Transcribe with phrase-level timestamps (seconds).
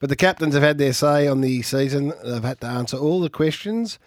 [0.00, 2.12] But the captains have had their say on the season.
[2.24, 3.98] They've had to answer all the questions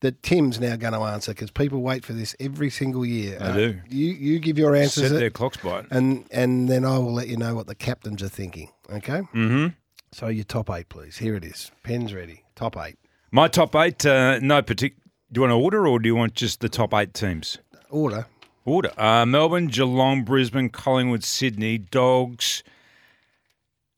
[0.00, 3.38] that Tim's now going to answer because people wait for this every single year.
[3.38, 3.80] They do.
[3.88, 5.86] You you give your answers, Set at- their clocks by it.
[5.90, 8.70] and and then I will let you know what the captains are thinking.
[8.90, 9.20] Okay.
[9.34, 9.66] Mm-hmm.
[10.12, 11.18] So your top eight, please.
[11.18, 11.70] Here it is.
[11.82, 12.42] Pens ready.
[12.56, 12.96] Top eight.
[13.32, 15.02] My top eight, uh, no particular.
[15.32, 17.58] Do you want to order or do you want just the top eight teams?
[17.90, 18.26] Order.
[18.64, 18.90] Order.
[19.00, 22.64] Uh, Melbourne, Geelong, Brisbane, Collingwood, Sydney, Dogs,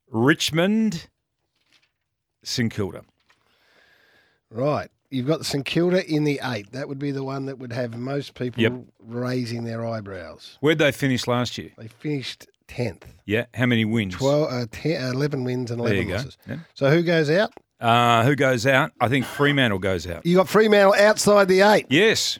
[0.09, 1.07] Richmond,
[2.43, 3.01] St Kilda.
[4.51, 4.89] Right.
[5.09, 6.71] You've got the St Kilda in the eight.
[6.71, 8.73] That would be the one that would have most people Yep.
[8.99, 10.57] raising their eyebrows.
[10.59, 11.69] Where'd they finish last year?
[11.77, 13.05] They finished tenth.
[13.25, 13.45] Yeah.
[13.53, 14.15] How many wins?
[14.15, 16.37] 12, uh, 10, uh, 11 wins and 11 you losses.
[16.47, 16.57] Yeah.
[16.73, 17.51] So who goes out?
[17.79, 18.91] Uh, who goes out?
[18.99, 20.25] I think Fremantle goes out.
[20.25, 21.85] You got Fremantle outside the eight.
[21.89, 22.39] Yes.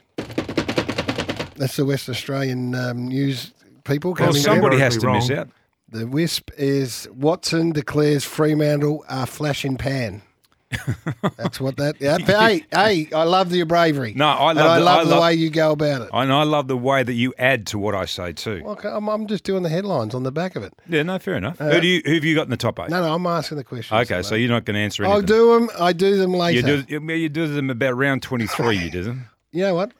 [1.56, 3.52] That's the West Australian um, news
[3.84, 5.48] people Well, somebody has to miss out.
[5.88, 10.22] The Wisp is Watson declares Fremantle are flash in pan.
[11.36, 12.00] That's what that.
[12.00, 14.12] Yeah, hey, hey, I love your bravery.
[14.14, 16.08] No, I love I the- love I the love- way you go about it.
[16.12, 18.60] And I love the way that you add to what I say too.
[18.66, 20.72] Okay, I'm, I'm just doing the headlines on the back of it.
[20.88, 21.58] Yeah, no, fair enough.
[21.58, 22.86] who do you who have you got in the top eight?
[22.86, 23.96] Uh, No, no, I'm asking the question.
[23.98, 25.14] okay, so you're not going to answer Anything.
[25.16, 25.70] I'll do them.
[25.78, 26.68] I do them later.
[26.68, 28.76] You do you do them about round twenty three.
[28.78, 29.28] You do them.
[29.52, 29.92] You know what?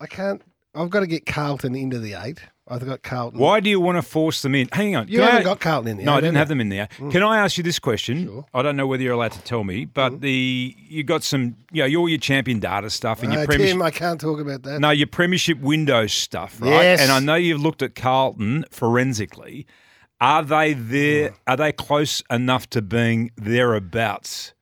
[0.00, 0.42] I can't.
[0.74, 2.40] I've got to get Carlton into the eight.
[2.70, 3.40] I've got Carlton.
[3.40, 4.68] Why do you want to force them in?
[4.72, 5.08] Hang on.
[5.08, 6.06] You haven't I- got Carlton in there.
[6.06, 6.88] No, I didn't have them in there.
[6.98, 7.10] Mm.
[7.10, 8.24] Can I ask you this question?
[8.26, 8.46] Sure.
[8.52, 10.20] I don't know whether you're allowed to tell me, but mm.
[10.20, 13.74] the you got some, you know, you're your champion data stuff and your Uh, premiership.
[13.74, 14.80] Tim, I can't talk about that.
[14.80, 16.70] No, your premiership window stuff, right?
[16.70, 17.00] Yes.
[17.00, 19.66] And I know you've looked at Carlton forensically.
[20.20, 21.30] Are they there?
[21.30, 21.34] Mm.
[21.46, 24.52] Are they close enough to being thereabouts?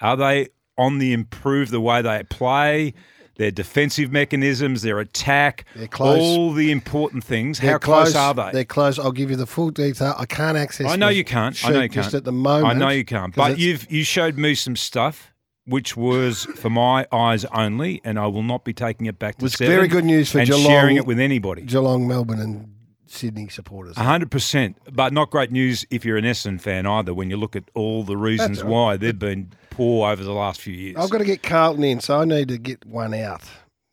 [0.00, 0.48] Are they
[0.78, 2.94] on the improve the way they play,
[3.40, 6.18] their defensive mechanisms, their attack, close.
[6.18, 7.58] all the important things?
[7.58, 8.50] They're How close, are they?
[8.52, 8.98] They're close.
[8.98, 10.14] I'll give you the full detail.
[10.18, 10.86] I can't access.
[10.86, 11.58] I know you can't.
[11.64, 12.04] I know you can't.
[12.04, 12.66] Just at the moment.
[12.66, 13.34] I know you can't.
[13.34, 15.32] But it's- you've you showed me some stuff
[15.64, 19.44] which was for my eyes only, and I will not be taking it back to
[19.44, 21.62] was seven very good news for and Geelong, sharing it with anybody.
[21.62, 22.74] Geelong, Melbourne, and
[23.10, 23.96] Sydney supporters.
[23.96, 27.12] hundred percent, but not great news if you're an Essendon fan either.
[27.12, 28.70] When you look at all the reasons right.
[28.70, 30.96] why they've been poor over the last few years.
[30.96, 33.42] I've got to get Carlton in, so I need to get one out,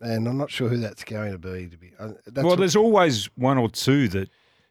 [0.01, 1.67] and I'm not sure who that's going to be.
[1.67, 4.29] To be, uh, well, there's always one or two that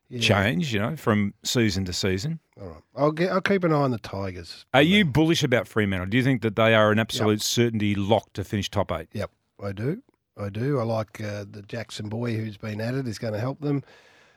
[0.09, 0.21] yeah.
[0.21, 2.39] change, you know, from season to season.
[2.61, 3.33] All right, I'll get.
[3.33, 4.65] I'll keep an eye on the Tigers.
[4.73, 6.07] Are you bullish about Fremantle?
[6.07, 9.09] Do you think that they are an absolute certainty lock to finish top eight?
[9.13, 9.31] Yep,
[9.63, 10.03] I do.
[10.39, 10.79] I do.
[10.79, 13.83] I like uh, the Jackson boy who's been added is going to help them.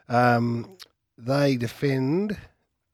[0.10, 0.76] Um,
[1.18, 2.38] they defend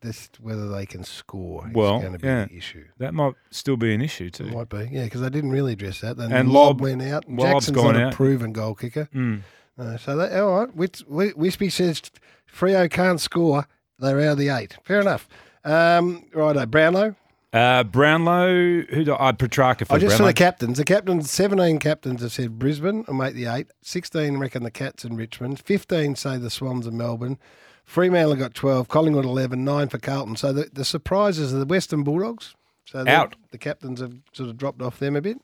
[0.02, 1.68] this whether they can score.
[1.68, 2.46] Is Well, going to be yeah.
[2.46, 2.86] the issue.
[3.00, 4.46] That might still be an issue too.
[4.52, 6.18] Might be, yeah, because they didn't really address that.
[6.18, 7.28] Then And Lob, Lob- went out.
[7.30, 9.10] Lob's Jackson's not a proven goal kicker.
[9.16, 9.42] Mm.
[9.78, 10.76] Uh, so they, all right.
[10.76, 12.02] Whis, Wispy says
[12.46, 13.68] Frio can't score.
[14.00, 14.78] They're out of the eight.
[14.84, 15.28] Fair enough.
[15.64, 17.16] Um, righto, Brownlow.
[17.56, 20.78] Uh, Brownlow, who do I Petracca for Oh, just for the captains.
[20.78, 23.68] The captains, 17 captains have said Brisbane will make the eight.
[23.82, 25.60] 16 reckon the Cats and Richmond.
[25.62, 27.38] 15 say the Swans and Melbourne.
[27.86, 28.90] Fremantle got 12.
[28.90, 29.64] Collingwood 11.
[29.64, 30.36] 9 for Carlton.
[30.36, 32.56] So the, the surprises are the Western Bulldogs.
[32.84, 33.38] So Out.
[33.52, 35.38] The captains have sort of dropped off them a bit.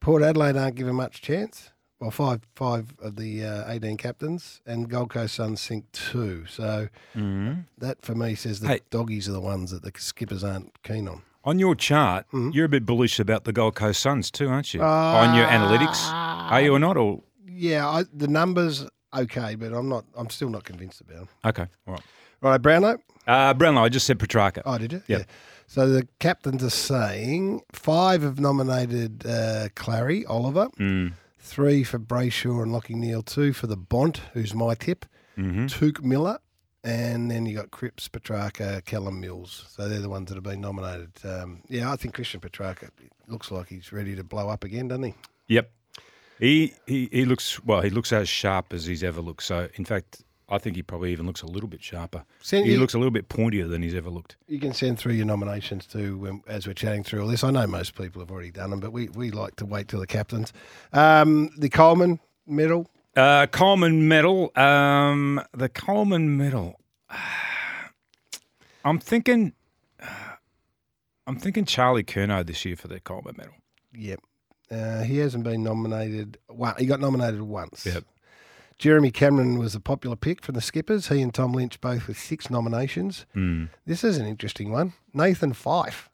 [0.00, 1.70] Port Adelaide aren't given much chance.
[2.00, 4.62] Well, five five of the uh, 18 captains.
[4.64, 6.46] And Gold Coast Suns sink two.
[6.46, 7.66] So Mhm.
[7.76, 8.80] that, for me, says the Hey.
[8.90, 11.20] doggies are the ones that the skippers aren't keen on.
[11.44, 12.50] On your chart, Mm-hmm.
[12.52, 14.82] you're a bit bullish about the Gold Coast Suns too, aren't you?
[14.82, 15.98] On your analytics,
[16.52, 16.96] are you or not?
[16.96, 20.04] Or Yeah, I, the numbers okay, but I'm not.
[20.16, 21.28] I'm still not convinced about them.
[21.44, 22.02] okay, all right.
[22.40, 22.96] Right, Brownlow.
[23.26, 24.62] Uh, Brownlow, I just said Petracca.
[24.64, 25.02] Oh, did you?
[25.06, 25.20] Yep.
[25.20, 25.24] Yeah.
[25.68, 31.12] So the captains are saying five have nominated uh, Clary Oliver, Mm.
[31.38, 35.06] three for Brayshaw and Lachie Neale, two for the Bont, who's my tip,
[35.36, 36.38] hmm Touk Miller,
[36.84, 39.66] and then you got Cripps, Petracca, Callum Mills.
[39.70, 41.12] So they're the ones that have been nominated.
[41.24, 42.90] Um, yeah, I think Christian Petracca
[43.28, 45.14] looks like he's ready to blow up again, doesn't he?
[45.48, 45.70] Yep.
[46.38, 47.82] He, he he looks well.
[47.82, 49.44] He looks as sharp as he's ever looked.
[49.44, 52.24] So, in fact, I think he probably even looks a little bit sharper.
[52.40, 54.36] Send He you- looks a little bit pointier than he's ever looked.
[54.48, 57.44] You can send through your nominations too when, as we're chatting through all this.
[57.44, 60.00] I know most people have already done them, but we, we like to wait till
[60.00, 60.52] the captains.
[60.92, 62.90] Um, the Coleman medal.
[63.14, 64.50] Uh, Coleman medal.
[64.56, 66.80] Um, the Coleman medal.
[68.84, 69.52] I'm thinking.
[71.26, 73.54] I'm thinking Charlie Curnow this year for the Coleman medal.
[73.94, 74.20] Yep.
[74.70, 76.38] Uh, he hasn't been nominated.
[76.50, 77.86] Well, he got nominated once.
[77.86, 78.04] Yep.
[78.78, 81.08] Jeremy Cameron was a popular pick from the Skippers.
[81.08, 83.26] He and Tom Lynch both with six nominations.
[83.36, 83.68] Mm.
[83.86, 84.94] This is an interesting one.
[85.14, 86.08] Nathan Fyfe.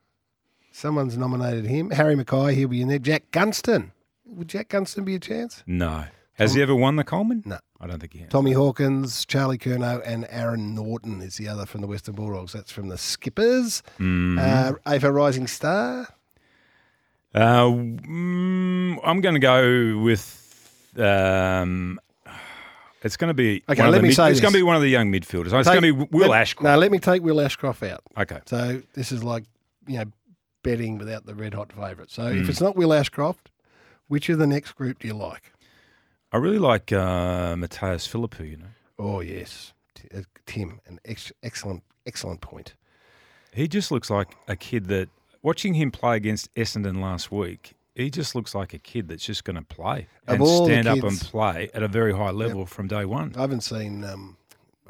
[0.70, 1.90] Someone's nominated him.
[1.90, 2.98] Harry McKay, he'll be in there.
[2.98, 3.92] Jack Gunston.
[4.26, 5.62] Would Jack Gunston be a chance?
[5.66, 6.04] No.
[6.38, 7.42] Has he ever won the Coleman?
[7.44, 7.58] No.
[7.80, 8.28] I don't think he has.
[8.30, 12.52] Tommy Hawkins, Charlie Curnow, and Aaron Naughton is the other from the Western Bulldogs.
[12.52, 13.82] That's from the Skippers.
[13.98, 14.38] Mm.
[14.38, 16.08] Uh, AFL Rising Star.
[17.34, 20.92] Uh, mm, I'm going to go with.
[20.98, 22.00] Um,
[23.02, 23.62] it's going to be.
[23.68, 25.52] Okay, let me mid- say It's going to be one of the young midfielders.
[25.56, 26.64] It's going to be Will let- Ashcroft.
[26.64, 28.00] No, let me take Will Ashcroft out.
[28.16, 28.40] Okay.
[28.46, 29.44] So this is like,
[29.86, 30.04] you know,
[30.64, 32.10] betting without the red hot favourite.
[32.10, 32.40] So Hmm.
[32.42, 33.50] if it's not Will Ashcroft,
[34.08, 35.52] which of the next group do you like?
[36.32, 38.66] I really like uh, Mattaes Phillipou, you know.
[38.98, 39.72] Oh, yes.
[39.94, 42.74] T- uh, Tim, an ex- excellent, excellent point.
[43.52, 45.08] He just looks like a kid that,
[45.42, 49.44] watching him play against Essendon last week, he just looks like a kid that's just
[49.44, 53.04] going to play and stand up and play at a very high level from day
[53.04, 53.32] one.
[53.36, 54.36] I haven't seen, um,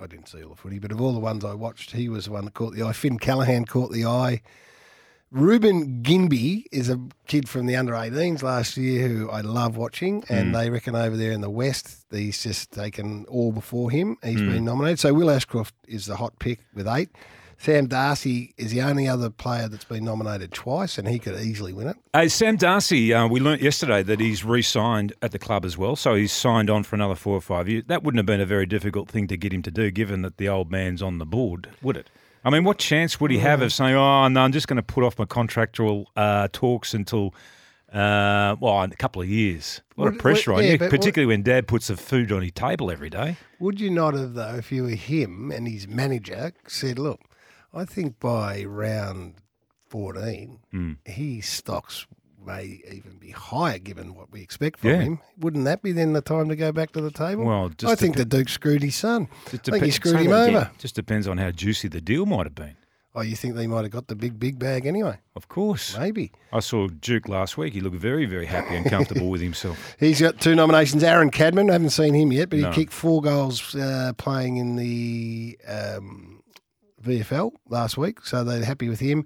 [0.00, 2.26] I didn't see all the footy, but of all the ones I watched, he was
[2.26, 2.92] the one that caught the eye.
[2.92, 4.42] Finn Callaghan caught the eye.
[5.30, 10.24] Reuben Ginbey is a kid from the under 18s last year who I love watching,
[10.30, 14.16] and they reckon over there in the West, he's just taken all before him.
[14.22, 15.00] He's been nominated.
[15.00, 17.10] So Will Ashcroft is the hot pick with eight.
[17.58, 21.72] Sam Darcy is the only other player that's been nominated twice, and he could easily
[21.72, 21.96] win it.
[22.12, 25.96] Hey, Sam Darcy, uh, we learnt yesterday that he's re-signed at the club as well,
[25.96, 27.82] so he's signed on for another four or five years.
[27.88, 30.36] That wouldn't have been a very difficult thing to get him to do, given that
[30.36, 32.08] the old man's on the board, would it?
[32.44, 34.82] I mean, what chance would he have of saying, "Oh no, I'm just going to
[34.82, 37.34] put off my contractual uh, talks until,
[37.92, 39.82] uh, well, in a couple of years"?
[39.96, 42.30] A lot What- of pressure what- on yeah, you, particularly when Dad puts the food
[42.32, 43.36] on your table every day.
[43.58, 47.20] Would you not have, though, if you were him and his manager, said, look,
[47.74, 49.34] I think by round
[49.88, 50.92] 14, Hmm.
[51.04, 52.06] his stocks
[52.44, 55.00] may even be higher given what we expect from Yeah.
[55.00, 55.20] him.
[55.38, 57.44] Wouldn't that be then the time to go back to the table?
[57.44, 59.28] Well, just I think the Duke screwed his son.
[59.50, 60.56] Just I think he screwed him that again.
[60.56, 60.70] over.
[60.78, 62.76] Just depends on how juicy the deal might have been.
[63.14, 65.18] Oh, you think they might have got the big, big bag anyway?
[65.34, 65.98] Of course.
[65.98, 66.30] Maybe.
[66.52, 67.72] I saw Duke last week.
[67.72, 69.96] He looked very, very happy and comfortable with himself.
[69.98, 71.02] He's got two nominations.
[71.02, 72.68] Aaron Cadman, I haven't seen him yet, but No.
[72.70, 76.42] he kicked four goals uh, playing in the um,
[77.02, 79.24] VFL last week, so they're happy with him.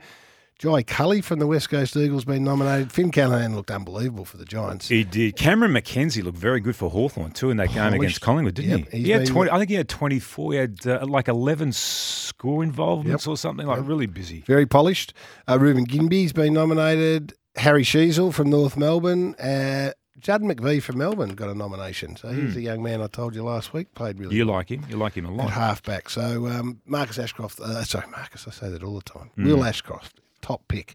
[0.62, 2.92] Jai Culley from the West Coast Eagles been nominated.
[2.92, 4.86] Finn Callaghan looked unbelievable for the Giants.
[4.86, 5.34] He did.
[5.36, 7.96] Cameron Mackenzie looked very good for Hawthorn too in that game Polished.
[7.96, 9.02] against Collingwood, didn't Yep, he?
[9.02, 9.50] He had twenty.
[9.50, 10.52] I think he had twenty-four.
[10.52, 13.66] He had uh, like eleven score involvements or something.
[13.66, 14.42] Like really busy.
[14.46, 15.14] Very polished.
[15.48, 17.32] Uh, Reuben Ginbey's been nominated.
[17.56, 19.34] Harry Sheezel from North Melbourne.
[19.34, 22.14] Uh, Judd McVee from Melbourne got a nomination.
[22.14, 23.92] So he's the young man I told you last week.
[23.94, 24.36] Played really.
[24.36, 24.54] You well.
[24.54, 24.86] like him?
[24.88, 25.50] You like him a at lot.
[25.50, 26.08] halfback.
[26.08, 29.30] So um, Marcus Ashcroft, uh, sorry, Marcus, I say that all the time.
[29.34, 29.46] Hmm.
[29.46, 30.94] Will Ashcroft, top pick.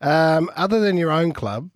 [0.00, 1.70] Um, other than your own club,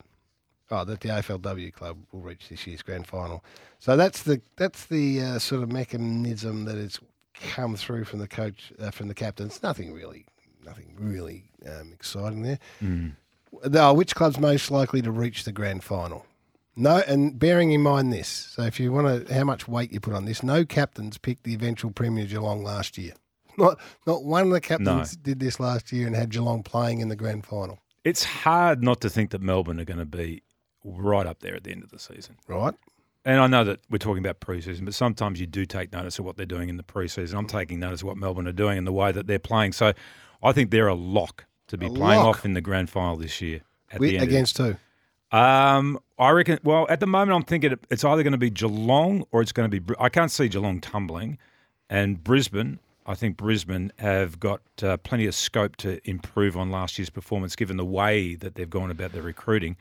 [0.71, 3.45] oh, that the AFLW club will reach this year's grand final.
[3.79, 6.99] So that's the that's the uh, sort of mechanism that has
[7.35, 9.63] come through from the coach, uh, from the captains.
[9.63, 10.27] Nothing really,
[10.65, 12.59] nothing really um, exciting there.
[13.71, 16.27] Now, which club's most likely to reach the grand final?
[16.77, 19.99] No, and bearing in mind this, so if you want to, how much weight you
[19.99, 23.15] put on this, no captains picked the eventual Premier Geelong last year.
[23.59, 27.09] Not, not one of the captains did this last year and had Geelong playing in
[27.09, 30.43] the grand final, It's hard not to think that Melbourne are going to be
[30.85, 32.37] right up there at the end of the season.
[32.47, 32.75] right?
[33.25, 36.25] And I know that we're talking about preseason, but sometimes you do take notice of
[36.25, 37.35] what they're doing in the preseason.
[37.37, 39.73] I'm taking notice of what Melbourne are doing and the way that they're playing.
[39.73, 39.93] So
[40.43, 42.39] I think they're a lock to be A playing lock?
[42.39, 43.61] off in the grand final this year.
[43.91, 44.77] At We, the end of- against who?
[45.31, 46.59] Um, I reckon.
[46.65, 49.71] Well, at the moment, I'm thinking it's either going to be Geelong or it's going
[49.71, 49.95] to be.
[50.01, 51.37] I can't see Geelong tumbling,
[51.91, 52.79] and Brisbane.
[53.09, 57.57] I think Brisbane have got uh, plenty of scope to improve on last year's performance,
[57.57, 59.79] given the way that they've gone about their recruiting.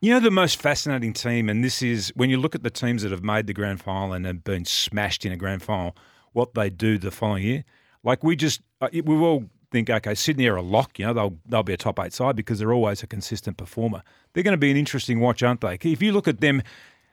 [0.00, 3.02] You know, the most fascinating team, and this is when you look at the teams
[3.02, 5.94] that have made the grand final and have been smashed in a grand final,
[6.32, 7.64] what they do the following year.
[8.02, 10.98] Like we just, uh, we all think, okay, Sydney are a lock.
[10.98, 14.02] You know, they'll they'll be a top eight side because they're always a consistent performer.
[14.32, 15.78] They're going to be an interesting watch, aren't they?
[15.82, 16.62] If you look at them,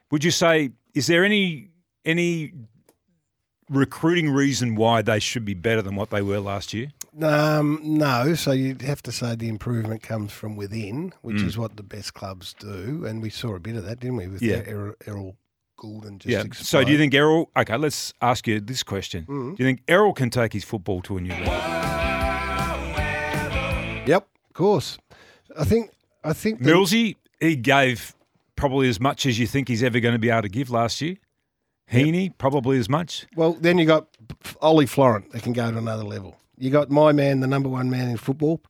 [0.09, 1.69] would you say is there any
[2.05, 2.53] any
[3.69, 6.87] recruiting reason why they should be better than what they were last year?
[7.21, 11.45] Um, no, so you'd have to say the improvement comes from within, which Mm.
[11.47, 14.27] is what the best clubs do, and we saw a bit of that, didn't we?
[14.27, 14.61] With Yeah.
[14.65, 15.35] Errol, Errol
[15.77, 16.43] Gulden just yeah.
[16.53, 17.49] So do you think Errol?
[17.55, 19.55] Okay, let's ask you this question: Mm.
[19.55, 21.53] Do you think Errol can take his football to a new level?
[24.05, 24.97] Yep, of course.
[25.57, 25.91] I think.
[26.23, 26.61] I think.
[26.61, 28.13] Millsy, he gave
[28.55, 30.99] probably as much as you think he's ever going to be able to give last
[31.01, 31.15] year.
[31.91, 33.25] Heaney, probably as much.
[33.35, 34.07] Well, then you got
[34.61, 36.35] Ollie Florent that can go to another level.
[36.57, 38.61] You got my man, the number one man in football,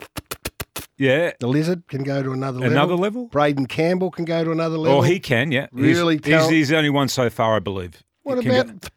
[0.98, 1.32] Yeah.
[1.40, 2.72] The Lizard can go to another level.
[2.74, 3.28] Another level?
[3.28, 5.00] Braeden Campbell can go to another level.
[5.00, 5.68] Oh, he can, yeah.
[5.76, 8.04] He's- Really he's, tell- he's, the only one so far, I believe.
[8.24, 8.90] What He can go- about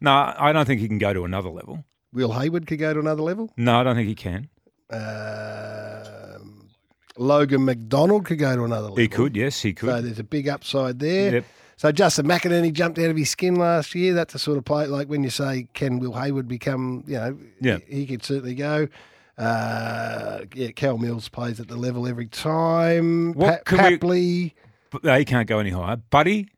[0.00, 1.84] no, I don't think he can go to another level.
[2.12, 3.50] Will Hayward could go to another level?
[3.56, 4.48] No, I don't think he can.
[4.90, 6.68] Um,
[7.16, 8.96] Logan McDonald could go to another level.
[8.98, 9.88] He could, yes, he could.
[9.88, 11.32] So there's a big upside there.
[11.32, 11.44] Yep.
[11.78, 14.14] So Justin McInerney jumped out of his skin last year.
[14.14, 17.38] That's the sort of play like when you say can Will Hayward become, you know,
[17.60, 17.78] Yeah.
[17.86, 18.88] he, he could certainly go.
[19.36, 23.32] Uh, yeah, Cal Mills plays at the level every time.
[23.34, 24.54] What Pa- can we-
[25.02, 25.96] no, he can't go any higher.
[25.96, 26.48] Buddy,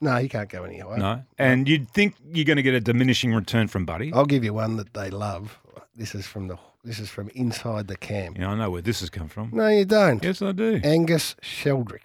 [0.00, 0.98] no, he can't go any higher.
[0.98, 1.22] no.
[1.38, 4.12] And you'd think you're going to get a diminishing return from Buddy.
[4.12, 5.58] I'll give you one that they love.
[5.96, 8.38] This is from the this is from inside the camp.
[8.38, 9.50] Yeah, I know where this has come from.
[9.52, 10.22] No, you don't.
[10.24, 10.80] Yes, I do.
[10.84, 12.02] Angus Sheldrick.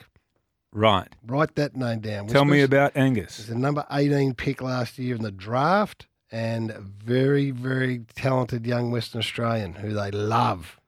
[0.75, 1.07] Right.
[1.25, 2.27] Write that name down.
[2.27, 3.37] Tell me about He's Angus.
[3.47, 8.91] the number 18 pick last year in the draft and a very, very talented young
[8.91, 10.79] Western Australian who they love.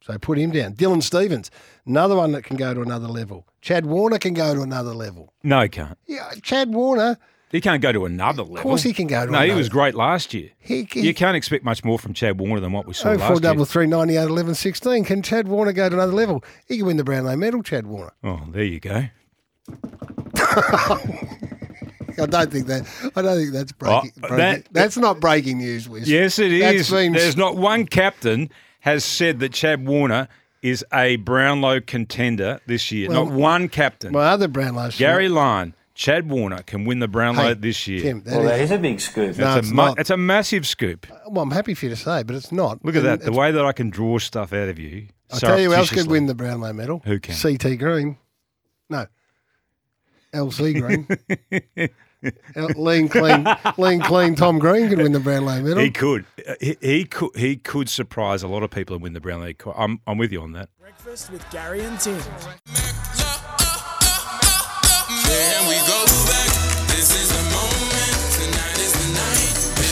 [0.00, 0.72] So put him down.
[0.74, 1.50] Dylan Stephens,
[1.84, 3.46] another one that can go to another level.
[3.60, 5.32] Chad Warner can go to another level.
[5.42, 5.98] No, he can't.
[6.06, 7.18] Yeah, Chad Warner,
[7.50, 8.56] He can't go to another level.
[8.56, 10.50] of course he can go to No, another he was great last year.
[10.58, 13.14] He, he, You can't expect much more from Chad Warner than what we saw Oh,
[13.16, 13.40] last four year.
[13.40, 15.04] double three ninety eight eleven sixteen.
[15.04, 16.42] Can Chad Warner go to another level?
[16.68, 18.12] He can win the Brownlow medal, Chad Warner.
[18.24, 19.06] Oh, there you go.
[22.18, 22.86] I don't think that.
[23.14, 24.12] I don't think that's breaking.
[24.22, 26.08] Oh, breaking- that- that's not breaking news, Wiz.
[26.08, 26.90] Yes, it That's is.
[26.90, 30.28] been- There's not one captain has said that Chad Warner
[30.62, 33.08] is a Brownlow contender this year.
[33.10, 34.12] Well, not one captain.
[34.12, 34.90] My other Brownlow.
[34.96, 38.00] Gary Lyon, Chad Warner can win the Brownlow Hey, this year.
[38.00, 39.36] Tim, that Well, is- that is a big scoop.
[39.36, 39.98] No, That's it's a mu- not.
[39.98, 41.06] it's a massive scoop.
[41.10, 42.82] Uh, well, I'm happy for you to say, but it's not.
[42.84, 43.24] Look at And that.
[43.24, 45.08] The way that I can draw stuff out of you.
[45.30, 46.12] I'll tell you who else could surreptitiously.
[46.12, 47.02] win the Brownlow medal.
[47.04, 47.34] Who can?
[47.34, 48.16] CT Green.
[48.88, 49.06] No.
[50.36, 51.06] LC Green.
[52.76, 54.34] Lean, clean, lean, clean.
[54.34, 55.78] Tom Green could win the Brownlow medal.
[55.78, 56.24] He could.
[56.60, 57.36] He, he could.
[57.36, 59.52] He could surprise a lot of people and win the Brownlow.
[59.76, 60.68] I'm, I'm with you on that.
[60.80, 62.18] Breakfast with Gary and Tim.
[65.24, 66.45] Can we go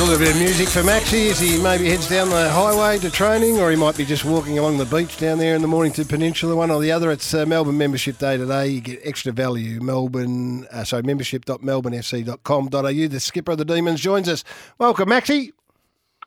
[0.04, 3.10] A little bit of music for Maxie as he maybe heads down the highway to
[3.10, 6.04] training, or he might be just walking along the beach down there in the Mornington
[6.04, 7.10] Peninsula, one or the other.
[7.10, 8.68] It's uh, Melbourne Membership Day today.
[8.68, 9.80] You get extra value.
[9.80, 13.08] Melbourne, uh, sorry, membership.melbournefc.com.au.
[13.08, 14.44] The skipper of the Demons joins us.
[14.76, 15.54] Welcome, Maxie.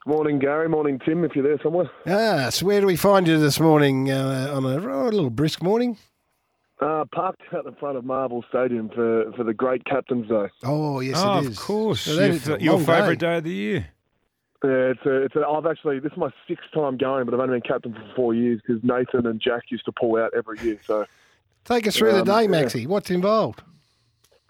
[0.07, 0.67] Morning, Gary.
[0.67, 1.91] Morning, Tim, if you're there somewhere.
[2.07, 5.29] Ah, so where do we find you this morning uh, on a, oh, a little
[5.29, 6.00] brisk morning?
[6.79, 10.46] Uh, parked out the front of Marvel Stadium for, for the great Captain's Day.
[10.63, 11.48] Oh, yes, oh, it is.
[11.48, 12.01] of course.
[12.01, 13.27] So your your favourite day.
[13.27, 13.88] day of the year.
[14.63, 17.39] Yeah, it's a, it's a, I've actually, this is my sixth time going, but I've
[17.39, 20.60] only been captain for four years because Nathan and Jack used to pull out every
[20.62, 20.79] year.
[20.86, 21.05] So
[21.65, 22.88] Take us through the Um, day, yeah.
[22.88, 23.62] What's involved?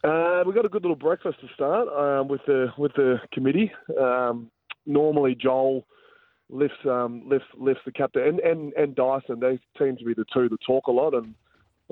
[0.04, 3.72] uh, we got a good little breakfast to start um, with the with the committee.
[4.00, 4.50] Um,
[4.86, 5.86] normally, Joel
[6.50, 9.40] lifts um, lifts lifts the captain and, and, and Dyson.
[9.40, 11.34] They seem to be the two that talk a lot, and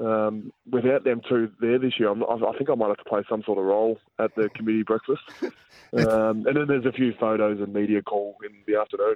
[0.01, 3.03] um, without them two there this year, I'm, I I think I might have to
[3.05, 5.21] play some sort of role at the committee breakfast.
[5.41, 9.15] um, and then there's a few photos and media call in the afternoon.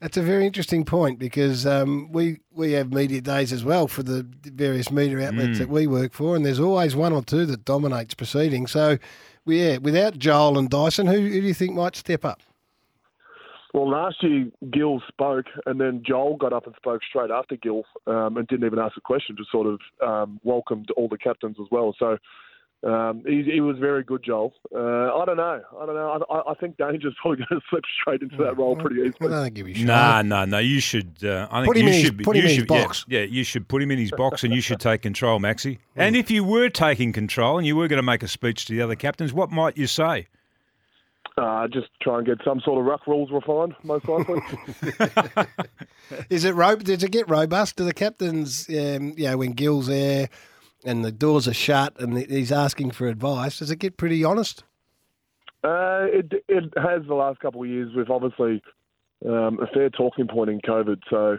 [0.00, 4.02] That's a very interesting point because um, we we have media days as well for
[4.02, 7.64] the various media outlets that we work for, and there's always one or two that
[7.64, 8.70] dominates proceedings.
[8.70, 8.98] So,
[9.44, 12.40] yeah, without Joel and Dyson, who, who do you think might step up?
[13.72, 17.84] Well, last year Gil spoke, and then Joel got up and spoke straight after Gil,
[18.06, 19.36] um, and didn't even ask a question.
[19.38, 21.94] Just sort of um, welcomed all the captains as well.
[21.98, 22.18] So
[22.82, 24.54] um, he, he was very good, Joel.
[24.74, 25.60] Uh, I don't know.
[25.80, 26.24] I don't know.
[26.30, 29.04] I, I- I think Danger's probably going to slip straight into that role pretty I
[29.04, 29.28] easily.
[29.30, 29.84] don't think he'll be shy.
[29.84, 30.58] Nah, no, no.
[30.58, 31.18] You should.
[31.22, 32.16] Uh, I think Put him you in his- should.
[32.16, 33.04] be- put him you in his should- yeah, box.
[33.06, 35.78] Yeah, you should put him in his box, and you should take control, Maxie.
[35.96, 38.72] And if you were taking control and you were going to make a speech to
[38.72, 40.26] the other captains, what might you say?
[41.36, 44.40] Uh, just try and get some sort of rough rules refined, most likely.
[46.30, 47.76] Is it ro- Does it get robust?
[47.76, 50.28] Do the captains, um, you know, when Gill's there
[50.84, 54.64] and the doors are shut and he's asking for advice, does it get pretty honest?
[55.62, 58.62] Uh, it it has the last couple of years with obviously
[59.26, 61.00] um, a fair talking point in COVID.
[61.10, 61.38] So,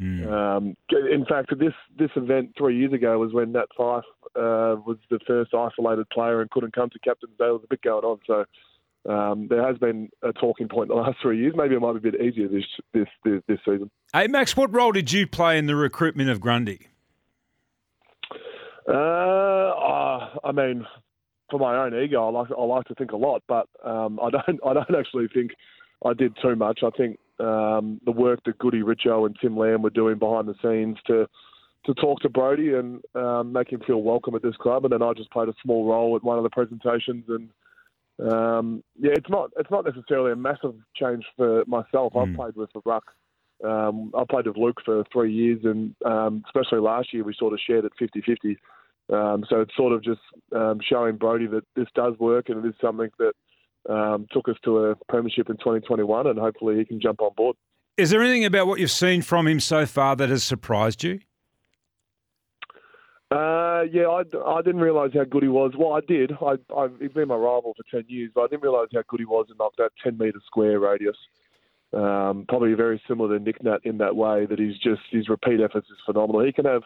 [0.00, 4.04] um, in fact, this this event three years ago was when Nat Fyfe
[4.36, 7.44] uh, was the first isolated player and couldn't come to Captain's Day.
[7.46, 8.44] There was a bit going on, so
[9.08, 11.54] um, there has been a talking point the last three years.
[11.56, 13.90] Maybe it might be a bit easier this this this, this season.
[14.12, 16.88] Hey, Max, what role did you play in the recruitment of Grundy?
[18.88, 20.86] Uh, uh, I mean,
[21.50, 24.30] for my own ego, I like I like to think a lot, but um, I
[24.30, 25.50] don't I don't actually think
[26.04, 26.80] I did too much.
[26.84, 30.54] I think um, the work that Goody Richo and Tim Lamb were doing behind the
[30.62, 31.26] scenes to
[31.86, 35.02] to talk to Brody and um, make him feel welcome at this club, and then
[35.02, 37.48] I just played a small role at one of the presentations and.
[38.30, 42.14] Um, yeah, it's not it's not necessarily a massive change for myself.
[42.16, 43.04] I've played with the ruck
[43.64, 47.52] Um, I played with Luke for three years, and um, especially last year, we sort
[47.52, 48.58] of shared it 50 50.
[49.12, 50.20] Um, so it's sort of just
[50.54, 53.32] um, showing Brody that this does work and it is something that
[53.92, 57.56] um, took us to a premiership in 2021, and hopefully he can jump on board.
[57.96, 61.20] Is there anything about what you've seen from him so far that has surprised you?
[63.32, 65.72] Uh, yeah, I, I didn't realise how good he was.
[65.78, 66.32] Well, I did.
[66.32, 69.20] I, I, he's been my rival for 10 years, but I didn't realise how good
[69.20, 71.16] he was in like that 10 metre square radius.
[71.94, 75.60] Um, probably very similar to Nick Nat in that way that he's just, his repeat
[75.60, 76.44] efforts is phenomenal.
[76.44, 76.82] He can have,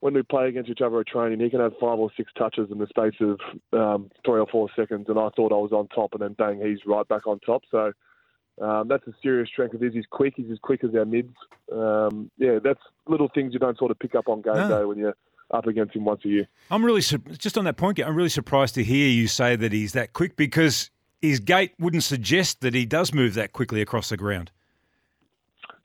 [0.00, 2.68] when we play against each other at training, he can have five or six touches
[2.70, 3.38] in the space of
[3.72, 6.60] um, three or four seconds, and I thought I was on top, and then bang,
[6.64, 7.62] he's right back on top.
[7.70, 7.92] So
[8.60, 9.94] um, that's a serious strength of his.
[9.94, 10.34] He's quick.
[10.36, 11.34] He's as quick as our mids.
[11.72, 14.68] Um, yeah, that's little things you don't sort of pick up on game No.
[14.68, 15.16] day when you're
[15.50, 16.48] up against him once a year.
[16.70, 17.98] I'm really sur- just on that point.
[18.00, 20.90] I'm really surprised to hear you say that he's that quick because
[21.22, 24.50] his gait wouldn't suggest that he does move that quickly across the ground.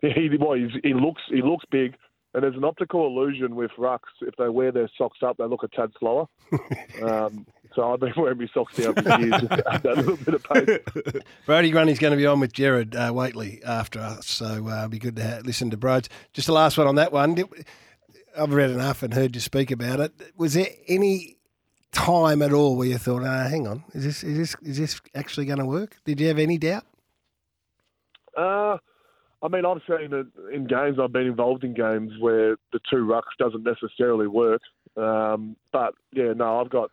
[0.01, 1.95] Yeah, He, well, he's, he looks he looks big,
[2.33, 3.99] and there's an optical illusion with rucks.
[4.21, 6.25] If they wear their socks up, they look a tad slower.
[7.03, 10.17] um, so I've been wearing my socks down for years just to add that little
[10.17, 11.21] bit of pace.
[11.45, 14.89] Brody Grundy's going to be on with Gerard uh, Whateley after us, so uh, it'll
[14.89, 16.09] be good to ha- listen to Broads.
[16.33, 17.35] Just the last one on that one.
[17.35, 17.47] Did-
[18.37, 20.11] I've read enough and heard you speak about it.
[20.37, 21.37] Was there any
[21.91, 25.01] time at all where you thought, uh, "Hang on, is this is this is this
[25.15, 26.85] actually going to work?" Did you have any doubt?
[28.35, 28.77] Uh,
[29.43, 30.97] I mean, I've seen it in games.
[31.01, 34.61] I've been involved in games where the two rucks doesn't necessarily work.
[34.95, 36.91] Um, but yeah, no, I've got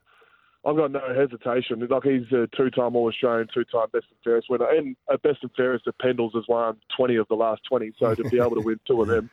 [0.65, 1.87] I've got no hesitation.
[1.89, 5.51] Like he's a two-time All Australian, two-time Best and Fairest winner, and a Best and
[5.57, 7.93] Fairest at Pendles has won 20 of the last 20.
[7.99, 9.31] So to be able to win two of them,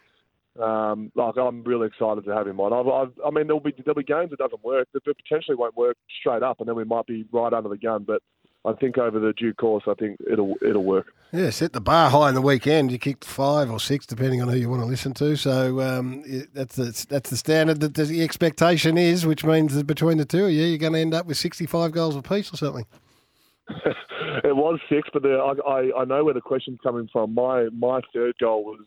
[0.61, 2.73] um, like I'm really excited to have him on.
[2.73, 5.75] I've, I've, I mean, there'll be there'll be games that doesn't work that potentially won't
[5.75, 8.03] work straight up, and then we might be right under the gun.
[8.03, 8.21] But
[8.65, 11.13] I think over the due course, I think it'll it'll work.
[11.31, 12.91] Yeah, set the bar high in the weekend.
[12.91, 15.35] You kicked five or six, depending on who you want to listen to.
[15.35, 20.17] So um, that's the that's the standard that the expectation is, which means that between
[20.17, 22.85] the two of you, you're going to end up with 65 goals apiece or something.
[23.69, 27.33] it was six, but the, I, I, I know where the question's coming from.
[27.33, 28.85] My my third goal was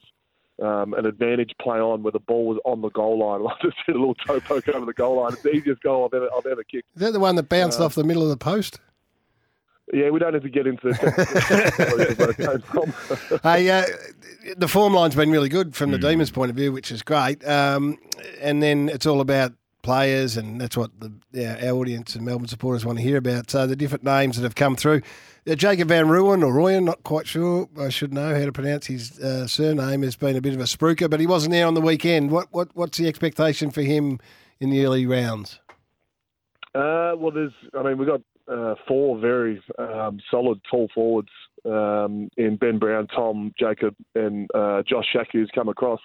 [0.63, 3.47] um, an advantage play on where the ball was on the goal line.
[3.47, 5.33] I just hit a little toe poke over the goal line.
[5.33, 6.89] It's the easiest goal I've ever I've ever kicked.
[6.95, 8.81] Is that the one that bounced off the middle of the post?
[9.93, 10.93] Yeah, we don't have to get into the
[13.33, 13.85] it hey, uh,
[14.57, 17.47] the form line's been really good from the Demons' point of view, which is great.
[17.49, 17.97] Um,
[18.39, 22.85] and then it's all about players, and that's what the, our audience and Melbourne supporters
[22.85, 23.51] want to hear about.
[23.51, 25.03] So the different names that have come through.
[25.49, 27.69] Uh, Jacob Van Ruin or Royan, not quite sure.
[27.79, 30.03] I should know how to pronounce his uh, surname.
[30.03, 32.31] Has been a bit of a spruiker, but he wasn't there on the weekend.
[32.31, 34.19] What what what's the expectation for him
[34.61, 35.61] in the early rounds?
[36.75, 41.31] Uh, well, there's, I mean, we've got uh, four very um, solid tall forwards
[41.65, 46.01] um, in Ben Brown, Tom, Jacob, and uh, Josh Schache who's come across,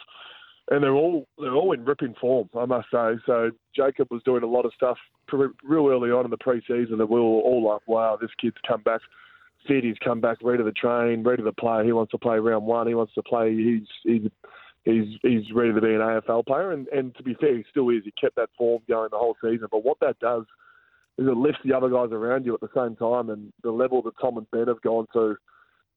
[0.71, 3.15] and they're all they're all in ripping form, I must say.
[3.26, 4.97] So Jacob was doing a lot of stuff
[5.32, 8.82] real early on in the preseason that we were all like, wow, this kid's come
[8.82, 9.02] back
[9.67, 9.84] fit.
[9.84, 11.86] He's come back ready to the train, ready to play.
[11.86, 12.88] He wants to play round one.
[12.88, 13.54] He wants to play.
[13.54, 14.30] He's he's
[14.84, 16.71] he's he's ready to be an AFL player.
[16.71, 18.04] And and to be fair, he still is.
[18.06, 19.67] He kept that form going the whole season.
[19.71, 20.43] But what that does
[21.17, 23.30] is it lifts the other guys around you at the same time.
[23.30, 25.36] And the level that Tom and Ben have gone to,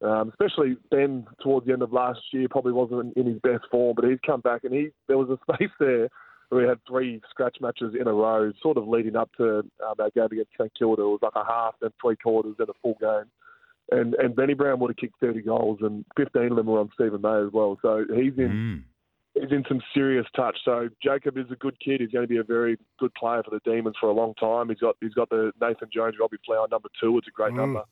[0.03, 3.95] um, especially Ben towards the end of last year, probably wasn't in his best form.
[3.97, 6.09] But he's come back, and he there was a space there.
[6.49, 9.95] where We had three scratch matches in a row, sort of leading up to um,
[9.99, 11.03] our game against St Kilda.
[11.03, 13.31] It was like a half, then three quarters, then a full game
[13.91, 16.91] and and Benny Brown would have kicked 30 goals, and 15 of them were on
[16.95, 17.79] Steven May as well.
[17.83, 18.83] So he's in Mm.
[19.35, 20.59] he's in some serious touch.
[20.65, 22.01] So Jacob is a good kid.
[22.01, 24.69] He's going to be a very good player for the Demons for a long time.
[24.69, 27.17] He's got he's got the Nathan Jones Robbie Flower number two.
[27.19, 27.85] It's a great number.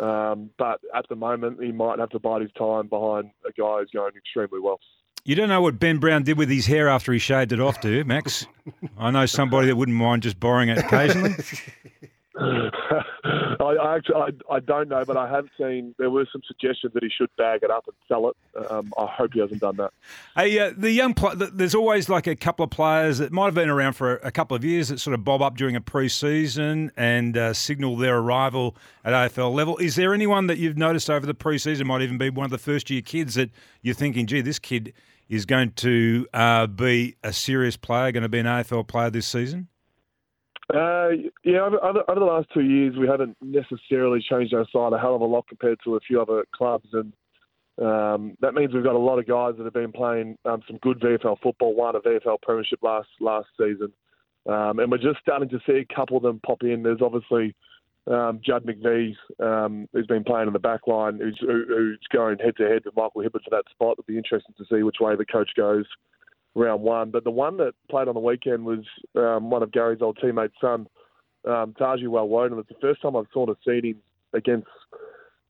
[0.00, 3.78] Um, but at the moment, he might have to bide his time behind a guy
[3.80, 4.80] who's going extremely well.
[5.24, 7.80] You don't know what Ben Brown did with his hair after he shaved it off,
[7.82, 8.46] do you, Max?
[8.98, 11.34] I know somebody that wouldn't mind just borrowing it occasionally.
[12.38, 17.02] I, actually I, I don't know, but I have seen there were some suggestions that
[17.02, 18.70] he should bag it up and sell it.
[18.70, 19.92] Um, I hope he hasn't done that.
[20.36, 23.54] Hey, uh, the young pl- there's always like a couple of players that might have
[23.54, 26.92] been around for a, couple of years that sort of bob up during a pre-season
[26.96, 29.76] and uh, signal their arrival at AFL level.
[29.78, 32.58] Is there anyone that you've noticed over the pre-season might even be one of the
[32.58, 33.50] first-year kids that
[33.82, 34.92] you're thinking, gee, this kid
[35.28, 39.26] is going to uh, be a serious player, going to be an AFL player this
[39.26, 39.66] season?
[40.72, 41.10] Uh,
[41.42, 45.16] yeah, over, over, the last two years, we haven't necessarily changed our side a hell
[45.16, 47.12] of a lot compared to a few other clubs, and
[47.84, 50.76] um, that means we've got a lot of guys that have been playing um, some
[50.78, 51.74] good VFL football.
[51.74, 53.92] Won a VFL premiership last last season,
[54.46, 56.84] um, and we're just starting to see a couple of them pop in.
[56.84, 57.56] There's obviously
[58.06, 62.38] um, Judd McVee, um, who's been playing in the back line, who's, who, who's going
[62.38, 63.96] head to head with Michael Hibberd for that spot.
[63.98, 65.86] It'll be interesting to see which way the coach goes
[66.54, 67.10] round one.
[67.10, 68.80] But the one that played on the weekend was
[69.16, 70.86] um, one of Gary's old teammates' son,
[71.46, 72.58] um, Taji Woewodin.
[72.58, 73.96] It's the first time I've sort of seen him
[74.32, 74.68] against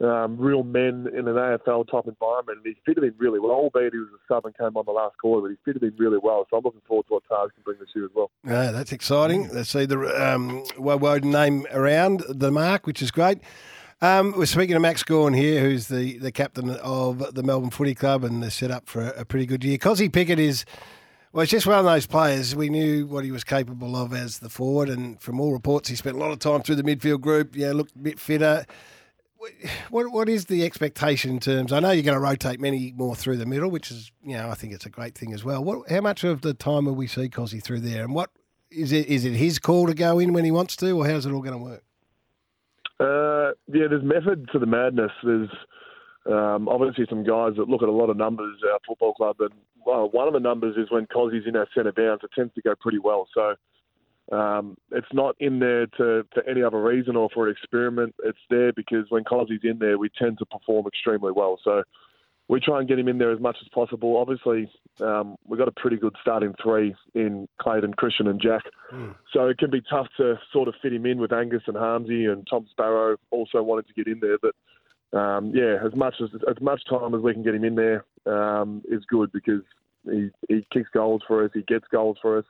[0.00, 2.58] um, real men in an AFL type environment.
[2.64, 4.92] And he fitted in really well, albeit he was a sub and came on the
[4.92, 6.46] last quarter, but he fitted in really well.
[6.50, 8.30] So I'm looking forward to what Taj can bring this year as well.
[8.46, 9.50] Yeah, that's exciting.
[9.52, 9.98] Let's see the
[10.34, 13.38] um, Woden name around the mark, which is great.
[14.02, 17.94] Um, we're speaking to Max Gawn here, who's the, the captain of the Melbourne Footy
[17.94, 19.76] Club, and they're set up for a, a pretty good year.
[19.76, 20.64] Kozzy Pickett is,
[21.34, 22.56] well, it's just one of those players.
[22.56, 25.96] We knew what he was capable of as the forward, and from all reports, he
[25.96, 27.54] spent a lot of time through the midfield group.
[27.54, 28.64] Yeah, looked a bit fitter.
[29.90, 31.70] What what is the expectation in terms?
[31.70, 34.50] I know you're going to rotate many more through the middle, which is you know
[34.50, 35.64] I think it's a great thing as well.
[35.64, 38.30] What how much of the time will we see Kozzy through there, and what
[38.70, 39.06] is it?
[39.08, 41.42] Is it his call to go in when he wants to, or how's it all
[41.42, 41.84] going to work?
[43.00, 45.10] Uh, yeah, there's method to the madness.
[45.24, 45.48] There's
[46.26, 49.36] um, obviously some guys that look at a lot of numbers at our football club,
[49.40, 49.52] and
[49.86, 52.62] well, one of the numbers is when Kozzy's in our centre bounce, it tends to
[52.62, 53.26] go pretty well.
[53.32, 58.14] So um, it's not in there to, for any other reason or for an experiment.
[58.22, 61.58] It's there because when Kozzy's in there, we tend to perform extremely well.
[61.64, 61.82] So
[62.50, 64.16] we try and get him in there as much as possible.
[64.16, 64.68] Obviously,
[65.00, 68.64] um, we've got a pretty good starting three in Clayton, Christian, and Jack.
[69.32, 72.26] So it can be tough to sort of fit him in with Angus and Harmsy
[72.30, 74.36] and Tom Sparrow also wanted to get in there.
[74.42, 77.76] But um, yeah, as much as as much time as we can get him in
[77.76, 79.62] there um, is good because
[80.04, 82.46] he, he kicks goals for us, he gets goals for us,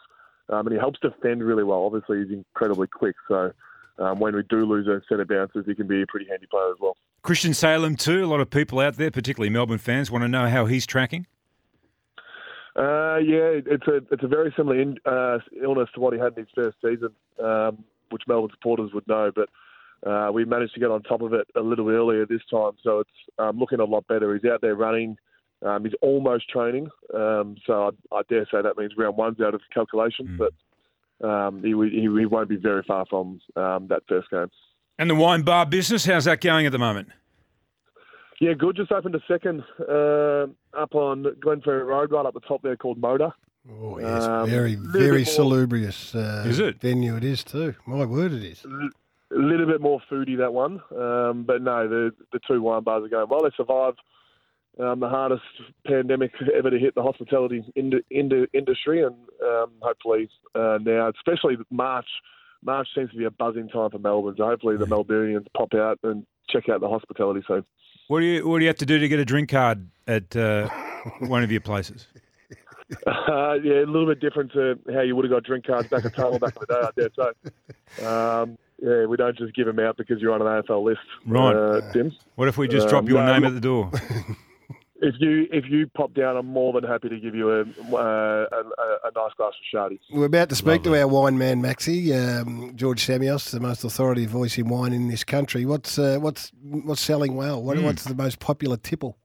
[0.48, 1.84] um, and he helps defend really well.
[1.84, 3.16] Obviously, he's incredibly quick.
[3.28, 3.52] So
[4.00, 6.70] um, when we do lose those centre bounces, he can be a pretty handy player
[6.70, 6.96] as well.
[7.22, 8.24] Christian Salem too.
[8.24, 11.26] A lot of people out there, particularly Melbourne fans, want to know how he's tracking.
[12.76, 16.32] Uh, yeah, it's a it's a very similar in, uh, illness to what he had
[16.36, 17.10] in his first season,
[17.42, 19.30] um, which Melbourne supporters would know.
[19.34, 22.72] But uh, we managed to get on top of it a little earlier this time,
[22.82, 24.32] so it's um, looking a lot better.
[24.34, 25.18] He's out there running.
[25.62, 29.52] Um, he's almost training, um, so I, I dare say that means round one's out
[29.52, 30.36] of calculation.
[30.38, 30.54] But
[31.22, 34.50] um, he, he he won't be very far from um, that first game.
[34.98, 37.08] And the wine bar business, how's that going at the moment?
[38.40, 38.76] Yeah, good.
[38.76, 40.46] Just opened a second uh,
[40.78, 43.30] up on Glenferrie Road, right up the top there, called Motor.
[43.70, 46.14] Oh yes, Um, very very salubrious.
[46.14, 46.80] Uh, Is it?
[46.80, 47.16] venue?
[47.16, 47.74] It is too.
[47.86, 48.64] My word, it is.
[48.64, 53.04] a little bit more foodie that one, um, but no, the the two wine bars
[53.04, 53.42] are going well.
[53.42, 53.98] They survived
[54.82, 55.42] um, the hardest
[55.86, 59.14] pandemic ever to hit the hospitality ind- ind- industry, and
[59.44, 62.06] um, hopefully uh, now, especially March,
[62.64, 64.34] March seems to be a buzzing time for Melbourne.
[64.36, 67.64] So hopefully the Melburnians pop out and check out the hospitality scene.
[68.08, 70.34] What do you What do you have to do to get a drink card at
[70.36, 70.68] uh,
[71.20, 72.06] one of your places?
[73.06, 76.04] Uh, yeah, a little bit different to how you would have got drink cards back
[76.04, 78.04] at Tunnel back in the day, I dare say.
[78.04, 81.54] Um, yeah, we don't just give them out because you're on an AFL list, Right.
[81.54, 82.10] uh, Tim.
[82.34, 83.92] What if we just Um, drop your no, name at the door?
[85.02, 88.44] If you if you pop down, I'm more than happy to give you a a,
[88.44, 89.98] a, a nice glass of shardy.
[90.10, 94.30] We're about to speak to our wine man Maxi um, George Samios, the most authoritative
[94.30, 95.64] voice in wine in this country.
[95.64, 97.62] What's uh, what's what's selling well?
[97.62, 99.16] What, What's the most popular tipple?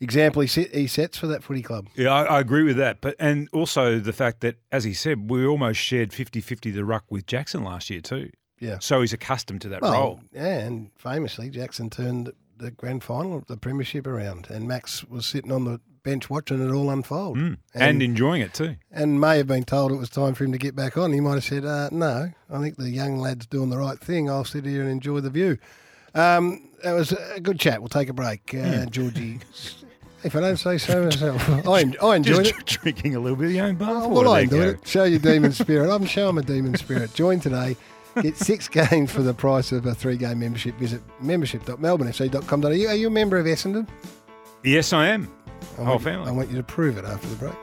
[0.01, 1.89] example he, set, he sets for that footy club.
[1.95, 3.01] Yeah, I, I agree with that.
[3.01, 7.05] But and also the fact that, as he said, we almost shared 50-50 the ruck
[7.11, 8.31] with Jackson last year too.
[8.61, 8.79] Yeah.
[8.79, 10.21] So he's accustomed to that Well, role.
[10.33, 15.27] yeah, and famously, Jackson turned the grand final of the premiership around, and Max was
[15.27, 17.57] sitting on the bench watching it all unfold, Mm.
[17.75, 18.77] And, enjoying it too.
[18.91, 21.13] and may have been told it was time for him to get back on.
[21.13, 24.31] He might have said, uh, "No, I think the young lad's doing the right thing.
[24.31, 25.59] I'll sit here and enjoy the view."
[26.15, 27.81] Um, that was a good chat.
[27.83, 29.41] We'll take a break, uh, Georgie.
[30.25, 32.67] If I don't say so myself, I, I enjoyed Just it.
[32.83, 34.89] drinking a little bit of your own bath Oh, well, I enjoyed it.
[34.89, 35.89] Show your demon spirit.
[35.95, 37.15] I'm showing my demon spirit.
[37.15, 37.77] Join today.
[38.23, 40.75] Get six games for the price of a three-game membership.
[40.79, 42.67] Visit membership.melbournefc.com.au.
[42.69, 43.87] Are you a member of Essendon?
[44.65, 45.31] Yes, I am.
[45.79, 46.29] I Whole want, family.
[46.29, 47.55] I want you to prove it after the break.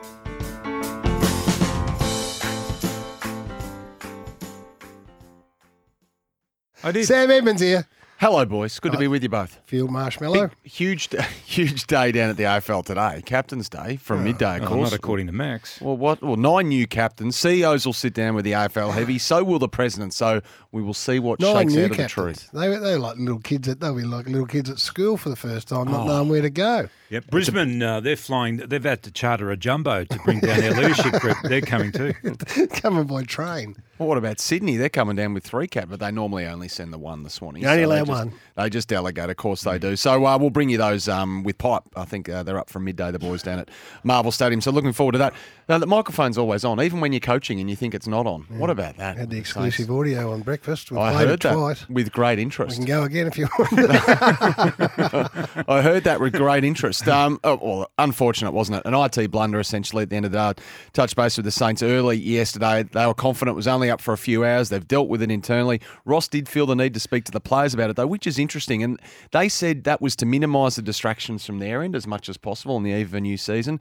[6.82, 7.06] I did.
[7.06, 7.86] Sam Edmonds here.
[8.20, 8.78] Hello, boys.
[8.78, 9.60] Good to be with you both.
[9.66, 10.48] Field Marshmallow.
[10.48, 11.08] Big, huge,
[11.44, 13.20] huge day down at the AFL today.
[13.26, 14.90] Captain's Day from midday, of Oh, course.
[14.92, 15.80] not according to Max.
[15.80, 16.22] well, what?
[16.22, 17.36] Well, nine new captains.
[17.36, 19.18] CEOs will sit down with the AFL heavy.
[19.18, 20.14] So will the president.
[20.14, 20.40] So
[20.72, 22.12] we will see what Nine shakes new out of the captains.
[22.12, 22.50] truth.
[22.54, 23.68] They were, they were like little kids.
[23.68, 25.92] At, they were like little kids at school for the first time, Oh.
[25.92, 26.88] not knowing where to go.
[27.10, 28.56] Yeah, Brisbane, uh, they're flying.
[28.56, 31.36] They've had to charter a jumbo to bring down their leadership group.
[31.44, 32.12] They're coming too.
[32.70, 33.76] Coming by train.
[33.98, 34.76] Well, what about Sydney?
[34.76, 37.62] They're coming down with three cap, but they normally only send the one this morning.
[37.62, 38.32] You only they allow just- one.
[38.56, 39.30] They just delegate.
[39.30, 39.96] Of course they do.
[39.96, 41.82] So uh, we'll bring you those um, with pipe.
[41.96, 43.10] I think uh, they're up from midday.
[43.10, 43.68] The boys down at
[44.04, 44.60] Marvel Stadium.
[44.60, 45.34] So looking forward to that.
[45.68, 48.42] Now the microphone's always on, even when you're coaching and you think it's not on.
[48.42, 49.16] What about that?
[49.16, 50.92] Had the exclusive audio on breakfast.
[50.92, 51.88] We I played heard it that twice.
[51.88, 52.78] with great interest.
[52.78, 53.72] We can go again if you want.
[55.68, 57.08] I heard that with great interest.
[57.08, 58.86] Um, oh, well, unfortunate, wasn't it?
[58.86, 60.62] An IT blunder, essentially, at the end of the day.
[60.92, 62.82] Touch base with the Saints early yesterday.
[62.84, 64.68] They were confident it was only up for a few hours.
[64.68, 65.80] They've dealt with it internally.
[66.04, 68.38] Ross did feel the need to speak to the players about it, though, which is
[68.38, 68.82] interesting.
[68.82, 69.00] And
[69.32, 72.76] they said that was to minimise the distractions from their end as much as possible
[72.76, 73.80] on the eve of a new season.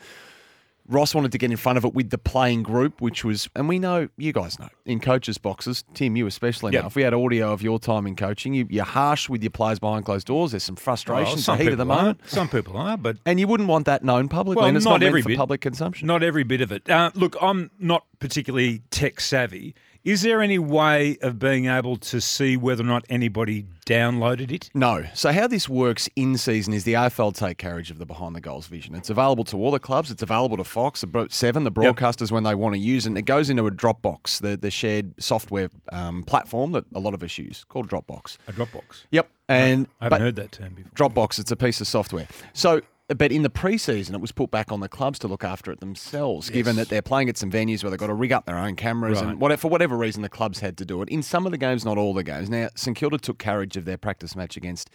[0.89, 3.69] Ross wanted to get in front of it with the playing group, which was, and
[3.69, 6.81] we know, you guys know, in coaches' boxes, Tim, you especially Yep.
[6.83, 9.49] know, if we had audio of your time in coaching, you, you're harsh with your
[9.49, 10.51] players behind closed doors.
[10.51, 12.19] There's some frustration, Well, some heat of the moment.
[12.19, 12.29] aren't.
[12.29, 14.99] Some people are, but And you wouldn't want that known publicly, well, and it's not,
[14.99, 15.37] not, every for bit.
[15.37, 16.05] public consumption.
[16.05, 16.89] Not every bit of it.
[16.89, 19.75] Uh, look, I'm not particularly tech savvy.
[20.03, 24.69] Is there any way of being able to see whether or not anybody downloaded it?
[24.73, 25.05] No.
[25.13, 28.41] So how this works in season is the AFL take carriage of the behind the
[28.41, 28.95] goals vision.
[28.95, 30.11] It's available to all the clubs.
[30.11, 33.11] It's available to Fox, about Seven, the broadcasters when they want to use it.
[33.11, 37.13] And it goes into a Dropbox, the the shared software um, platform that a lot
[37.13, 38.37] of us use, called Dropbox.
[38.49, 39.05] A Dropbox.
[39.11, 39.29] Yep.
[39.47, 40.91] And I haven't heard that term before.
[40.91, 42.27] Dropbox, it's a piece of software.
[42.51, 45.71] So, but in the preseason, it was put back on the clubs to look after
[45.71, 48.45] it themselves, given that they're playing at some venues where they've got to rig up
[48.45, 49.29] their own cameras Right.
[49.31, 51.09] and whatever, for whatever reason, the clubs had to do it.
[51.09, 52.49] In some of the games, not all the games.
[52.49, 54.89] Now, St Kilda took carriage of their practice match against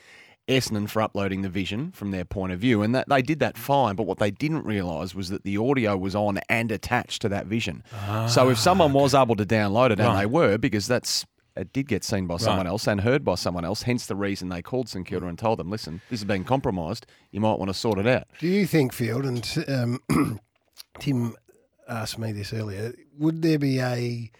[0.49, 3.59] Essendon for uploading the vision from their point of view, and that they did that
[3.59, 3.94] fine.
[3.97, 7.47] But what they didn't realise was that the audio was on and attached to that
[7.47, 7.83] vision.
[8.29, 10.21] so if someone was able to download it, and Ah, Right.
[10.21, 11.27] they were, because that's
[11.59, 14.49] it did get seen by someone else and heard by someone else, hence the reason
[14.49, 17.05] they called St Kilda and told them, listen, this has been compromised.
[17.33, 18.25] You might want to sort it out.
[18.38, 20.40] Do you think, Field, and um,
[21.01, 21.35] Tim
[21.88, 24.31] asked me this earlier, would there be a,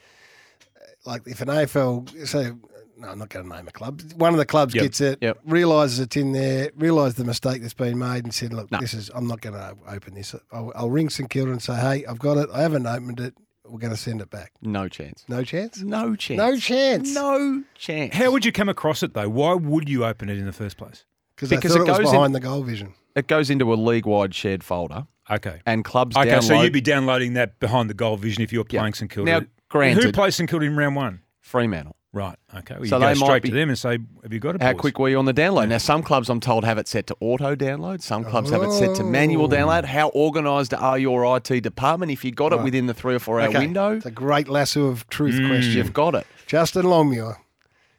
[1.05, 2.53] like if an AFL, say,
[2.97, 4.83] no, I'm not going to name a club, one of the clubs Yep.
[4.83, 5.39] gets it, Yep.
[5.45, 8.79] realises it's in there, realised the mistake that's been made and said, look, No.
[8.79, 10.35] this is, I'm not going to open this.
[10.53, 13.35] I'll, I'll ring St Kilda and say, hey, I've got it, I haven't opened it,
[13.71, 14.53] we're going to send it back.
[14.63, 15.25] No chance.
[15.29, 15.81] No chance?
[15.83, 16.39] No chance.
[16.39, 17.15] No chance.
[17.15, 18.15] No chance.
[18.15, 19.29] How would you come across it though?
[19.29, 21.05] Why would you open it in the first place?
[21.37, 22.95] Because I thought it it, was goes in- behind the goal vision.
[23.15, 25.61] it goes into a league wide shared folder Okay.
[25.67, 28.65] and clubs Okay, download so you'd be downloading that behind the goal vision if you're
[28.71, 28.81] Yeah.
[28.81, 29.31] playing St Kilda.
[29.31, 31.21] Now, Who granted- plays St Kilda in round one?
[31.41, 31.95] Fremantle.
[32.19, 32.37] Right.
[32.57, 32.75] Okay.
[32.75, 34.57] Well, you So go they might straight be- to them and say, "Have you got
[34.57, 35.69] it?" How boys?" quick were you on the download?
[35.69, 38.03] Now, some clubs I'm told have it set to auto download.
[38.03, 39.49] Some clubs have it set to manual Oh.
[39.49, 39.85] download.
[39.85, 42.11] How organised are your IT department?
[42.11, 44.49] If you got it within the three or four hour Okay, window, It's a great
[44.49, 45.49] lasso of truth Mm.
[45.49, 45.77] question.
[45.77, 46.27] you've got it.
[46.49, 47.37] Justin Longmuir,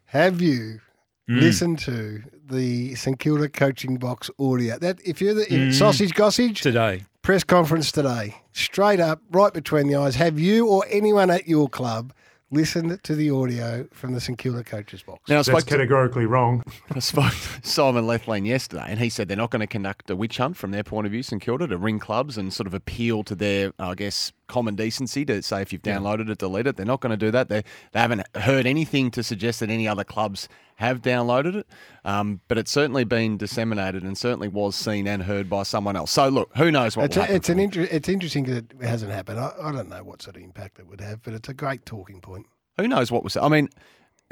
[0.08, 0.82] have you
[1.29, 1.39] Mm.
[1.39, 4.77] listened to the St Kilda coaching box audio?
[4.79, 5.73] That if you're the Mm.
[5.73, 7.03] sausage gossage today?
[7.21, 11.69] press conference today, straight up, right between the eyes, have you or anyone at your
[11.69, 12.12] club
[12.51, 15.29] listened to the audio from the St Kilda coaches box?
[15.29, 16.63] Now, I That's spoke to categorically wrong.
[16.91, 20.15] I spoke to Simon Lethlean yesterday, and he said they're not going to conduct a
[20.15, 22.73] witch hunt from their point of view, St Kilda, to ring clubs and sort of
[22.73, 26.75] appeal to their, I guess, common decency to say if you've downloaded it, delete it.
[26.75, 27.49] They're not going to do that.
[27.49, 31.67] They, they haven't heard anything to suggest that any other clubs have downloaded it,
[32.05, 36.09] um, but it's certainly been disseminated and certainly was seen and heard by someone else.
[36.11, 38.45] So, look, who knows what It's, will a, happen it's an from inter- it's interesting
[38.45, 39.39] that it hasn't happened.
[39.39, 41.85] I, I don't know what sort of impact it would have, but it's a great
[41.85, 42.45] talking point.
[42.77, 43.35] Who knows what was?
[43.35, 43.67] I mean,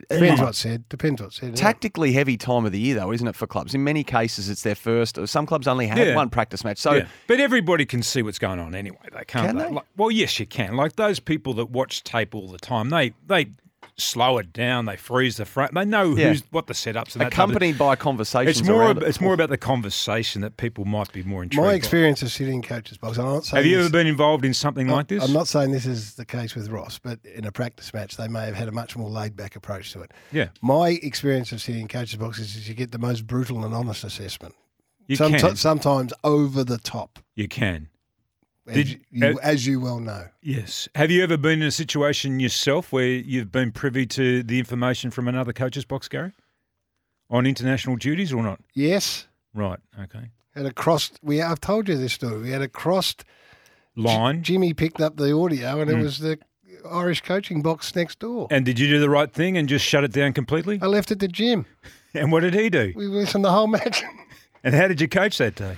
[0.10, 0.88] Depends what's said.
[0.90, 1.56] Depends what's said.
[1.56, 3.74] Tactically heavy time of the year, though, isn't it, for clubs?
[3.74, 5.18] In many cases, it's their first.
[5.28, 6.16] Some clubs only had Yeah.
[6.16, 6.78] one practice match.
[6.78, 7.08] So, Yeah.
[7.26, 9.00] But everybody can see what's going on anyway.
[9.12, 9.48] They can't.
[9.48, 9.64] Can they?
[9.66, 9.72] they?
[9.72, 10.76] Like, well, yes, you can.
[10.78, 13.48] Like those people that watch tape all the time, they they
[14.00, 14.86] slow it down.
[14.86, 15.70] They freeze the frame.
[15.74, 16.30] They know Yeah.
[16.30, 18.82] who's what the setups and that type accompanied by conversations It's more.
[18.82, 19.08] around ab- it.
[19.10, 21.64] It's more about the conversation that people might be more intrigued.
[21.64, 21.76] My by.
[21.76, 23.18] experience of sitting in coaches box.
[23.18, 25.24] I'm not saying Have you ever been involved in something like this?
[25.24, 28.28] I'm not saying this is the case with Ross, but in a practice match, they
[28.28, 30.12] may have had a much more laid back approach to it.
[30.32, 33.74] Yeah, My experience of sitting in coaches boxes is you get the most brutal and
[33.74, 34.54] honest assessment.
[35.08, 35.56] you Somet- can.
[35.56, 37.88] Sometimes over the top, You can.
[38.68, 40.26] As, Did- you, you- uh, as you well know.
[40.42, 40.88] Yes.
[40.96, 45.10] Have you ever been in a situation yourself where you've been privy to the information
[45.12, 46.34] from another coach's box, Gary,
[47.30, 48.60] on international duties or not?
[48.74, 49.80] Yes, Right.
[50.00, 50.30] Okay.
[50.56, 51.20] had a crossed.
[51.24, 52.42] We I've told you this story.
[52.42, 53.24] We had a crossed.
[53.96, 54.44] Line.
[54.44, 56.00] Jimmy picked up the audio, and Mm.
[56.00, 56.38] it was the
[56.88, 58.48] Irish coaching box next door.
[58.52, 60.78] And did you do the right thing and just shut it down completely?
[60.84, 61.66] I left it to Jim.
[62.14, 62.94] And what did he do?
[62.96, 64.04] We listened the whole match.
[64.64, 65.78] And how did you coach that day?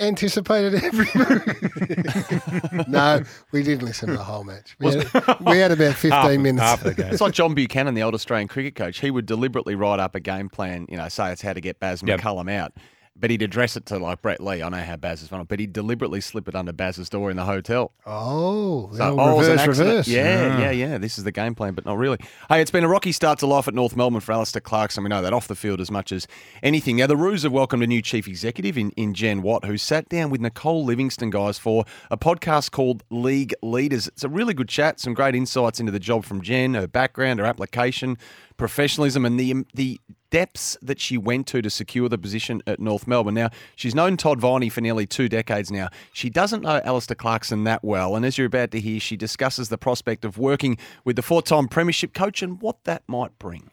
[0.00, 2.88] Anticipated every move.
[2.88, 4.76] no, we didn't listen to the whole match.
[4.80, 6.62] We, had, we had about 15 Half- minutes.
[6.62, 7.12] half the game.
[7.12, 9.00] It's like John Buchanan, the old Australian cricket coach.
[9.00, 11.80] He would deliberately write up a game plan, you know, say it's how to get
[11.80, 12.20] Baz Yep.
[12.20, 12.72] McCullum out.
[13.16, 14.60] But he'd address it to like Brett Lee.
[14.60, 17.36] I know how Baz is fun, but he'd deliberately slip it under Baz's door in
[17.36, 17.92] the hotel.
[18.04, 20.08] Oh, So, oh, was an reverse, reverse.
[20.08, 20.60] Yeah, Ah.
[20.62, 20.98] yeah, yeah.
[20.98, 22.18] This is the game plan, but not really.
[22.48, 25.04] Hey, it's been a rocky start to life at North Melbourne for Alistair Clarkson.
[25.04, 26.26] We know that off the field as much as
[26.60, 26.96] anything.
[26.96, 30.08] Now, the Roos have welcomed a new chief executive in, in Jen Watt, who sat
[30.08, 34.08] down with Nicole Livingstone, guys, for a podcast called League Leaders.
[34.08, 37.38] It's a really good chat, some great insights into the job from Jen, her background,
[37.38, 38.18] her application,
[38.56, 43.06] professionalism, and the the depths that she went to to secure the position at North
[43.06, 43.34] Melbourne.
[43.34, 45.88] Now, she's known Todd Viney for nearly two decades now.
[46.12, 49.68] She doesn't know Alistair Clarkson that well, and as you're about to hear, she discusses
[49.68, 53.70] the prospect of working with the four-time premiership coach and what that might bring.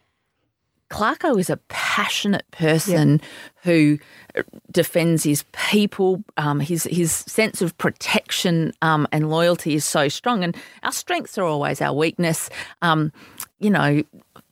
[0.91, 3.21] Clarko is a passionate person
[3.63, 3.97] who
[4.35, 6.21] uh, defends his people.
[6.35, 11.37] Um, his his sense of protection um, and loyalty is so strong, and our strengths
[11.37, 12.49] are always our weakness.
[12.81, 13.13] Um,
[13.59, 14.03] you know,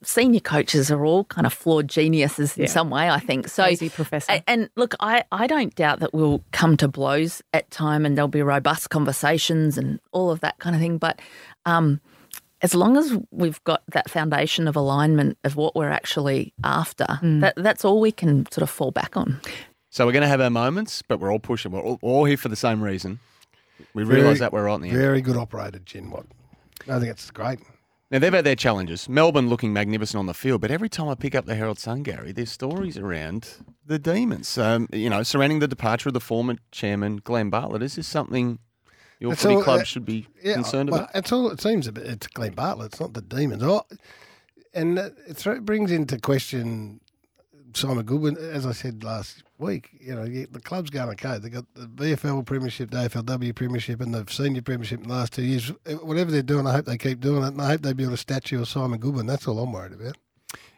[0.03, 2.69] senior coaches are all kind of flawed geniuses in Yeah.
[2.69, 3.09] some way.
[3.09, 3.63] I think so.
[3.63, 4.41] Crazy professor.
[4.47, 8.27] And look, I, I don't doubt that we'll come to blows at time, and there'll
[8.27, 10.97] be robust conversations and all of that kind of thing.
[10.97, 11.21] But
[11.65, 11.99] um,
[12.61, 17.53] as long as we've got that foundation of alignment of what we're actually after, that,
[17.57, 19.39] that's all we can sort of fall back on.
[19.89, 21.71] So we're going to have our moments, but we're all pushing.
[21.71, 23.19] We're all, all here for the same reason.
[23.93, 24.97] We realise that we're right in the end.
[24.97, 26.25] Very good operated, Jen Watt
[26.87, 27.59] I think it's great.
[28.11, 29.07] Now they've had their challenges.
[29.07, 32.01] Melbourne looking magnificent on the field, but every time I pick up the Herald Sun,
[32.03, 33.47] Gary, there's stories around
[33.85, 34.57] the demons.
[34.57, 37.83] Um, you know, surrounding the departure of the former chairman Glenn Bartlett.
[37.83, 38.57] Is this something
[39.19, 41.15] your It's footy all- club uh, should be Yeah, concerned well, about?
[41.15, 41.51] It's all.
[41.51, 42.05] It seems a bit.
[42.07, 42.93] It's Glenn Bartlett.
[42.93, 43.61] It's not the demons.
[43.61, 43.83] Oh,
[44.73, 47.01] and it brings into question
[47.75, 48.37] Simon Goodwin.
[48.37, 51.37] As I said last week, you know, the club's going okay.
[51.37, 55.33] They've got the VFL Premiership, the AFLW Premiership, and the Senior Premiership in the last
[55.33, 55.71] two years.
[56.01, 57.47] Whatever they're doing, I hope they keep doing it.
[57.49, 59.25] And I hope they build a statue of Simon Goodwin.
[59.25, 60.17] That's all I'm worried about.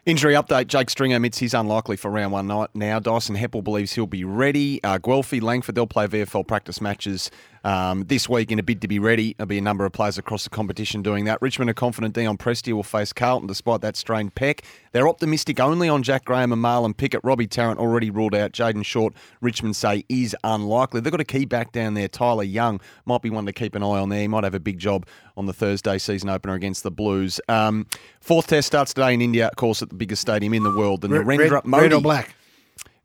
[0.03, 2.97] Injury update: Jake Stringer admits he's unlikely for round one night now.
[2.99, 4.83] Dyson Heppell believes he'll be ready.
[4.83, 7.29] Uh, Guelfi, Langford, they'll play VFL practice matches
[7.63, 9.33] um, this week in a bid to be ready.
[9.37, 11.41] There'll be a number of players across the competition doing that.
[11.41, 14.61] Richmond are confident Dion Prestia will face Carlton despite that strained pec.
[14.91, 17.21] They're optimistic only on Jack Graham and Marlon Pickett.
[17.23, 18.51] Robbie Tarrant already ruled out.
[18.51, 21.01] Jayden Short, Richmond say is unlikely.
[21.01, 22.09] They've got a key back down there.
[22.09, 24.21] Tylar Young might be one to keep an eye on there.
[24.21, 25.05] He might have a big job
[25.37, 27.39] on the Thursday season opener against the Blues.
[27.47, 27.87] Um,
[28.19, 31.01] fourth test starts today in India, of course, at the biggest stadium in the world,
[31.01, 31.83] the Red, Narendra red, Modi.
[31.83, 32.35] red or black?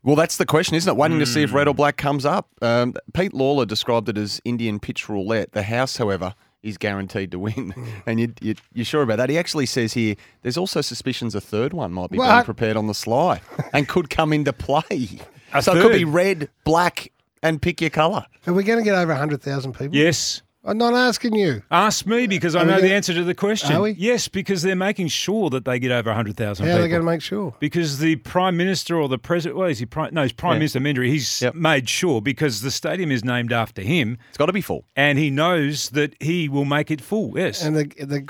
[0.07, 0.95] Well, that's the question, isn't it?
[0.95, 2.47] Waiting to see if red or black comes up.
[2.61, 5.51] Um, Pete Lalor described it as Indian pitch roulette.
[5.51, 7.73] The House, however, is guaranteed to win.
[8.05, 9.29] And you, you, you're sure about that?
[9.29, 12.45] He actually says here there's also suspicions a third one might be being What?
[12.45, 13.41] prepared on the sly
[13.73, 15.19] and could come into play.
[15.53, 17.11] A so it could be red, black,
[17.43, 18.25] and pick your colour.
[18.47, 19.93] Are we going to get over 100,000 people?
[19.93, 20.41] Yes.
[20.67, 21.63] I'm not asking you.
[21.71, 23.71] Ask me because I Are we know the answer to the question.
[23.75, 23.91] Are we?
[23.91, 26.79] Yes, because they're making sure that they get over 100,000 How people.
[26.79, 27.55] are they going to make sure?
[27.59, 30.13] Because the prime minister or the president, well, is he prime?
[30.13, 30.59] No, he's prime Yeah.
[30.59, 31.07] minister Mendry.
[31.07, 31.55] He's Yep.
[31.55, 34.83] made sure because the stadium is named after him, It's got to be full.
[34.95, 37.31] and he knows that he will make it full.
[37.35, 38.27] Yes, And the the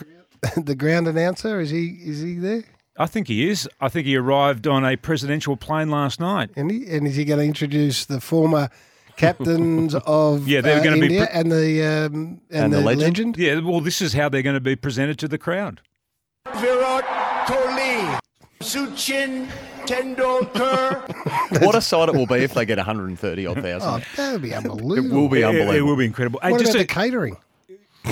[0.61, 2.63] the ground announcer is he is he there?
[2.99, 3.67] I think he is.
[3.81, 6.49] I think he arrived on a presidential plane last night.
[6.55, 8.69] And, he, and is he going to introduce the former
[9.17, 12.13] captains of Yeah, they're uh, gonna be India pre- and the um,
[12.49, 13.01] and, And the the, legend?
[13.17, 13.37] legend?
[13.37, 15.81] Yeah, well, this is how they're going to be presented to the crowd.
[16.55, 17.03] Virat
[17.47, 18.19] Kohli,
[18.61, 19.47] Sachin
[19.85, 21.61] Tendulkar.
[21.65, 24.05] what a sight it will be if they get 130 odd Oh, thousand.
[24.15, 24.97] that would be unbelievable.
[25.11, 26.39] it will be It- It, will be incredible.
[26.41, 27.37] Hey, What just about a- the catering?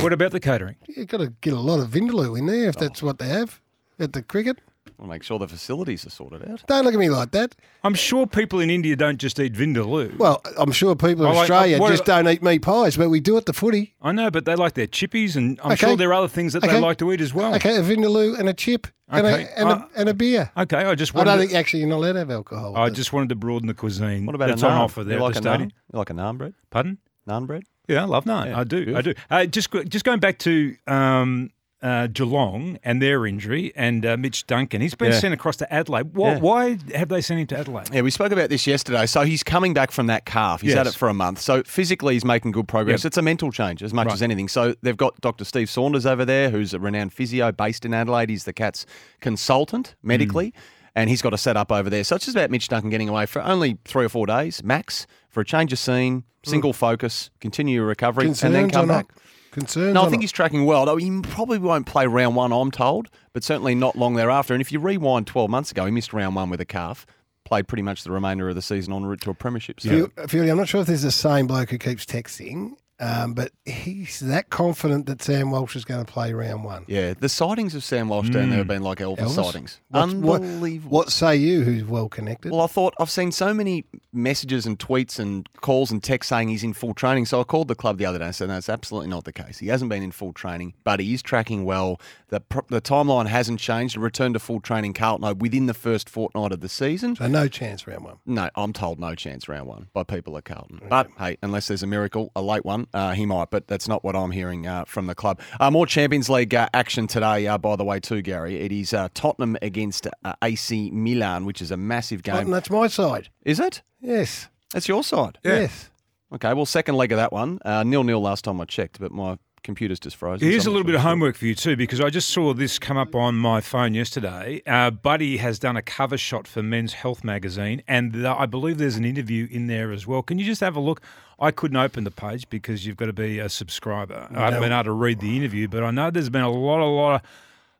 [0.01, 0.75] what about the catering?
[0.87, 3.61] You've got to get a lot of Vindaloo in there if that's what they have
[3.99, 4.57] at the cricket.
[4.99, 6.63] I'll make sure the facilities are sorted out.
[6.67, 7.55] Don't look at me like that.
[7.83, 10.17] I'm sure people in India don't just eat vindaloo.
[10.17, 13.09] Well, I'm sure people in I like- Australia what- just don't eat meat pies, but
[13.09, 13.95] we do at the footy.
[14.01, 15.87] I know, but they like their chippies, and I'm Okay.
[15.87, 17.53] sure there are other things that they like to eat as well.
[17.55, 19.43] Okay, a vindaloo and a chip and, Okay.
[19.43, 20.51] a, and, Uh, a, and a beer.
[20.57, 21.31] Okay, I just I wanted.
[21.31, 22.75] don't to- think actually you're not allowed to have alcohol.
[22.77, 22.91] I it.
[22.93, 24.25] just wanted to broaden the cuisine.
[24.25, 24.71] What about that's a naan?
[24.71, 25.69] on offer there you at like the a stadium?
[25.69, 25.93] naan?
[25.93, 26.53] You like a naan bread?
[26.69, 26.97] Pardon?
[27.27, 27.63] Naan bread?
[27.87, 28.47] Yeah, I love naan.
[28.47, 28.85] Yeah, I do.
[28.85, 28.95] good.
[28.95, 29.13] I do.
[29.29, 31.51] Uh, just go- just going back to um,
[31.85, 34.81] uh, Geelong and their injury, and uh, Mitch Duncan.
[34.81, 35.19] He's been Yeah.
[35.19, 36.15] sent across to Adelaide.
[36.15, 36.39] Why, Yeah.
[36.39, 37.89] why have they sent him to Adelaide?
[37.93, 39.05] Yeah, we spoke about this yesterday.
[39.05, 40.61] So he's coming back from that calf.
[40.61, 41.39] He's had it for a month.
[41.41, 43.01] So physically, he's making good progress.
[43.03, 43.09] Yep.
[43.11, 44.13] It's a mental change as much Right.
[44.15, 44.47] as anything.
[44.47, 45.45] So they've got Dr.
[45.45, 48.29] Steve Saunders over there, who's a renowned physio based in Adelaide.
[48.29, 48.85] He's the Cats
[49.21, 50.49] consultant medically.
[50.49, 50.59] Hmm.
[50.97, 52.05] And he's got a set up over there.
[52.05, 55.05] So it's just about Mitch Duncan getting away for only three or four days max
[55.29, 58.29] for a change of scene, single focus, continue your recovery, Hmm.
[58.29, 59.07] Concerns and then come back.
[59.09, 59.21] not?
[59.55, 59.93] Concerns.
[59.93, 60.21] No, I think not?
[60.21, 60.85] he's tracking well.
[60.85, 64.53] Though he probably won't play round one, I'm told, but certainly not long thereafter.
[64.53, 67.05] And if you rewind 12 months ago, he missed round one with a calf,
[67.45, 69.79] played pretty much the remainder of the season en route to a premiership.
[69.79, 73.51] So Feely, I'm not sure if there's the same bloke who keeps texting, um, but
[73.65, 76.85] he's that confident that Sam Walsh is going to play round one.
[76.87, 79.43] yeah, the sightings of Sam Walsh down there have been like Elvis, Elvis?
[79.43, 79.81] sightings.
[79.89, 80.95] What's- Unbelievable.
[80.97, 82.51] What say you, who's well connected?
[82.51, 86.47] Well, I thought I've seen so many messages and tweets and calls and texts saying
[86.49, 87.25] he's in full training.
[87.25, 89.33] So I called the club the other day and said, no, that's absolutely not the
[89.33, 89.57] case.
[89.57, 91.99] He hasn't been in full training, but he is tracking well.
[92.29, 93.97] The, the timeline hasn't changed.
[93.97, 97.15] A return to full training, Carlton, within the first fortnight of the season.
[97.15, 98.17] so no chance round one.
[98.25, 100.81] No, I'm told no chance round one by people at Carlton.
[100.89, 103.49] But hey, unless there's a miracle, a late one, uh, he might.
[103.49, 105.39] But that's not what I'm hearing uh, from the club.
[105.59, 108.59] Uh, more Champions League uh, action today, uh, by the way, too, Gary.
[108.59, 112.35] It is uh, Tottenham against uh, AC Milan, which is a massive game.
[112.35, 113.29] And that's my side.
[113.43, 113.81] Is it?
[114.01, 114.47] Yes.
[114.73, 115.39] That's your side.
[115.43, 115.89] Yes.
[116.33, 116.53] Okay.
[116.53, 119.37] Well, second leg of that one, uh, nil nil last time I checked, but my
[119.65, 120.47] computer's just frozen.
[120.47, 121.09] Here's a little bit of sure.
[121.09, 124.61] homework for you too, because I just saw this come up on my phone yesterday.
[124.65, 128.77] Uh, Buddy has done a cover shot for Men's Health magazine, and the, I believe
[128.77, 130.21] there's an interview in there as well.
[130.21, 131.01] Can you just have a look?
[131.37, 134.29] I couldn't open the page because you've got to be a subscriber.
[134.33, 136.79] I haven't been able to read the interview, but I know there's been a lot,
[136.79, 137.21] a lot of.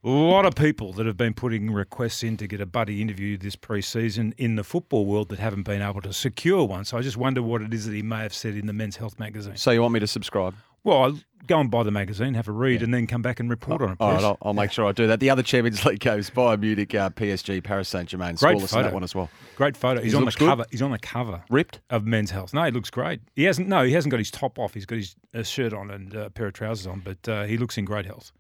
[0.04, 3.38] A lot of people that have been putting requests in to get a buddy interview
[3.38, 6.86] this pre-season in the football world that haven't been able to secure one.
[6.86, 8.98] So I just wonder what it is that he may have said in the Men's
[8.98, 9.56] Health magazine.
[9.56, 10.54] So you want me to subscribe?
[10.86, 13.50] Well, I'll go and buy the magazine, have a read, and then come back and
[13.50, 13.98] report on it.
[14.00, 14.24] All right.
[14.24, 15.20] I'll, I'll make sure I do that.
[15.20, 18.36] The other Champions League games: Bayern Munich, uh, PSG, Paris Saint Germain.
[18.36, 18.84] Great Scoreless photo.
[18.84, 19.30] that one as well.
[19.58, 20.02] Great photo.
[20.02, 20.48] He's He on the good.
[20.48, 20.66] cover.
[20.72, 21.82] He's on the cover Ripped.
[21.90, 22.54] of Men's Health.
[22.54, 23.20] No, he looks great.
[23.36, 23.68] He hasn't.
[23.68, 24.74] No, he hasn't got his top off.
[24.74, 27.58] He's got his uh, shirt on and a pair of trousers on, but uh, he
[27.58, 28.32] looks in great health.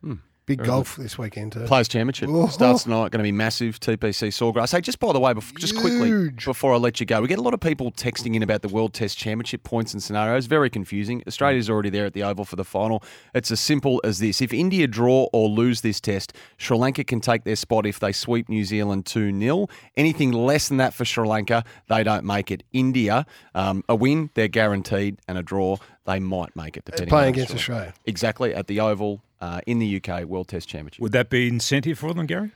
[0.45, 1.61] Big golf this weekend too.
[1.61, 2.47] Players Championship Oh.
[2.47, 3.09] starts tonight.
[3.11, 3.79] Going to be massive.
[3.79, 4.73] TPC Sawgrass.
[4.73, 7.39] Hey, just by the way, bef- just quickly before I let you go, we get
[7.39, 10.45] a lot of people texting in about the World Test Championship points and scenarios.
[10.45, 11.23] Very confusing.
[11.27, 13.03] Australia's already there at the Oval for the final.
[13.33, 17.21] It's as simple as this: if India draw or lose this test, Sri Lanka can
[17.21, 19.67] take their spot if they sweep New Zealand two 0
[19.97, 22.63] Anything less than that for Sri Lanka, they don't make it.
[22.71, 23.25] India,
[23.55, 26.85] um, a win, they're guaranteed, and a draw, they might make it.
[26.85, 27.59] Depending Playing on against Lanka.
[27.61, 27.93] Australia.
[28.05, 31.01] Exactly at the Oval uh, in the UK World Test Championship.
[31.01, 32.51] Would that be incentive for them, Gary?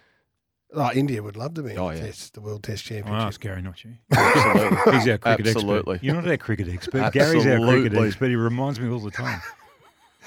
[0.71, 2.05] Oh, India would love to be Oh, the, yeah.
[2.05, 3.27] test, the World Test I'll Championship.
[3.27, 3.93] ask Gary, not you.
[4.11, 4.93] Absolutely.
[4.93, 5.93] He's our cricket Absolutely.
[5.95, 6.05] expert.
[6.05, 7.13] You're not our cricket expert.
[7.13, 8.07] Gary's our cricket Absolutely.
[8.07, 8.27] expert.
[8.29, 9.41] He reminds me all the time.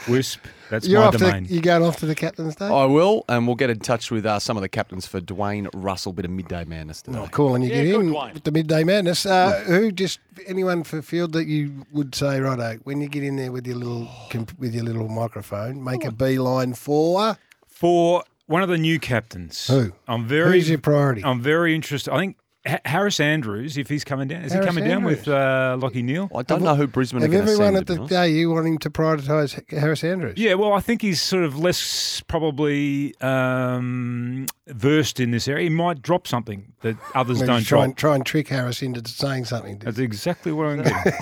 [0.09, 1.44] Wisp, that's You're my off to domain.
[1.44, 2.66] the, you going off to the captain's day?
[2.66, 5.68] I will, and we'll get in touch with uh, some of the captains for Dwayne
[5.74, 6.12] Russell.
[6.12, 7.18] Bit of midday madness today.
[7.18, 8.34] Oh, cool, and you Yeah, get in Dwayne.
[8.34, 9.24] with the midday madness.
[9.26, 13.36] Uh, who just anyone for field that you would say, righto, when you get in
[13.36, 17.36] there with your little comp- with your little microphone, make a beeline for
[17.68, 19.66] For one of the new captains.
[19.68, 19.92] Who?
[20.09, 21.22] I'm very who's your priority?
[21.24, 22.12] I'm very interested.
[22.12, 25.27] I think Ha- Harris Andrews, if he's coming down, is Harris he coming down with
[25.27, 26.31] uh, Lachie Neale?
[26.35, 27.77] I don't know who Brisbane are Have going everyone send.
[27.79, 28.11] at the honest.
[28.11, 30.35] day you want him to prioritise Harris Andrews?
[30.39, 35.65] Yeah, well, I think he's sort of less probably um, versed in this area.
[35.65, 37.85] He might drop something that others Maybe don't try drop.
[37.85, 39.79] and, try and trick Harris into saying something.
[39.81, 41.13] That's exactly what I'm getting.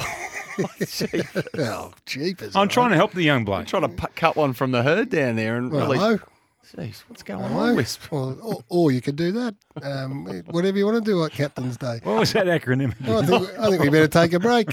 [1.58, 2.54] oh, jeepers!
[2.54, 3.60] I'm trying to help the young bloke.
[3.60, 5.98] I'm trying to pu- cut one from the herd down there and Well, really.
[5.98, 6.18] hello.
[6.76, 7.70] Jeez, what's going Hello.
[7.70, 8.12] on, Wisp?
[8.12, 9.54] Well, or, or you could do that.
[9.82, 12.00] Um, whatever you want to do at Captain's Day.
[12.04, 12.94] What was that acronym?
[13.04, 14.68] Well, I, think, I think we better take a break.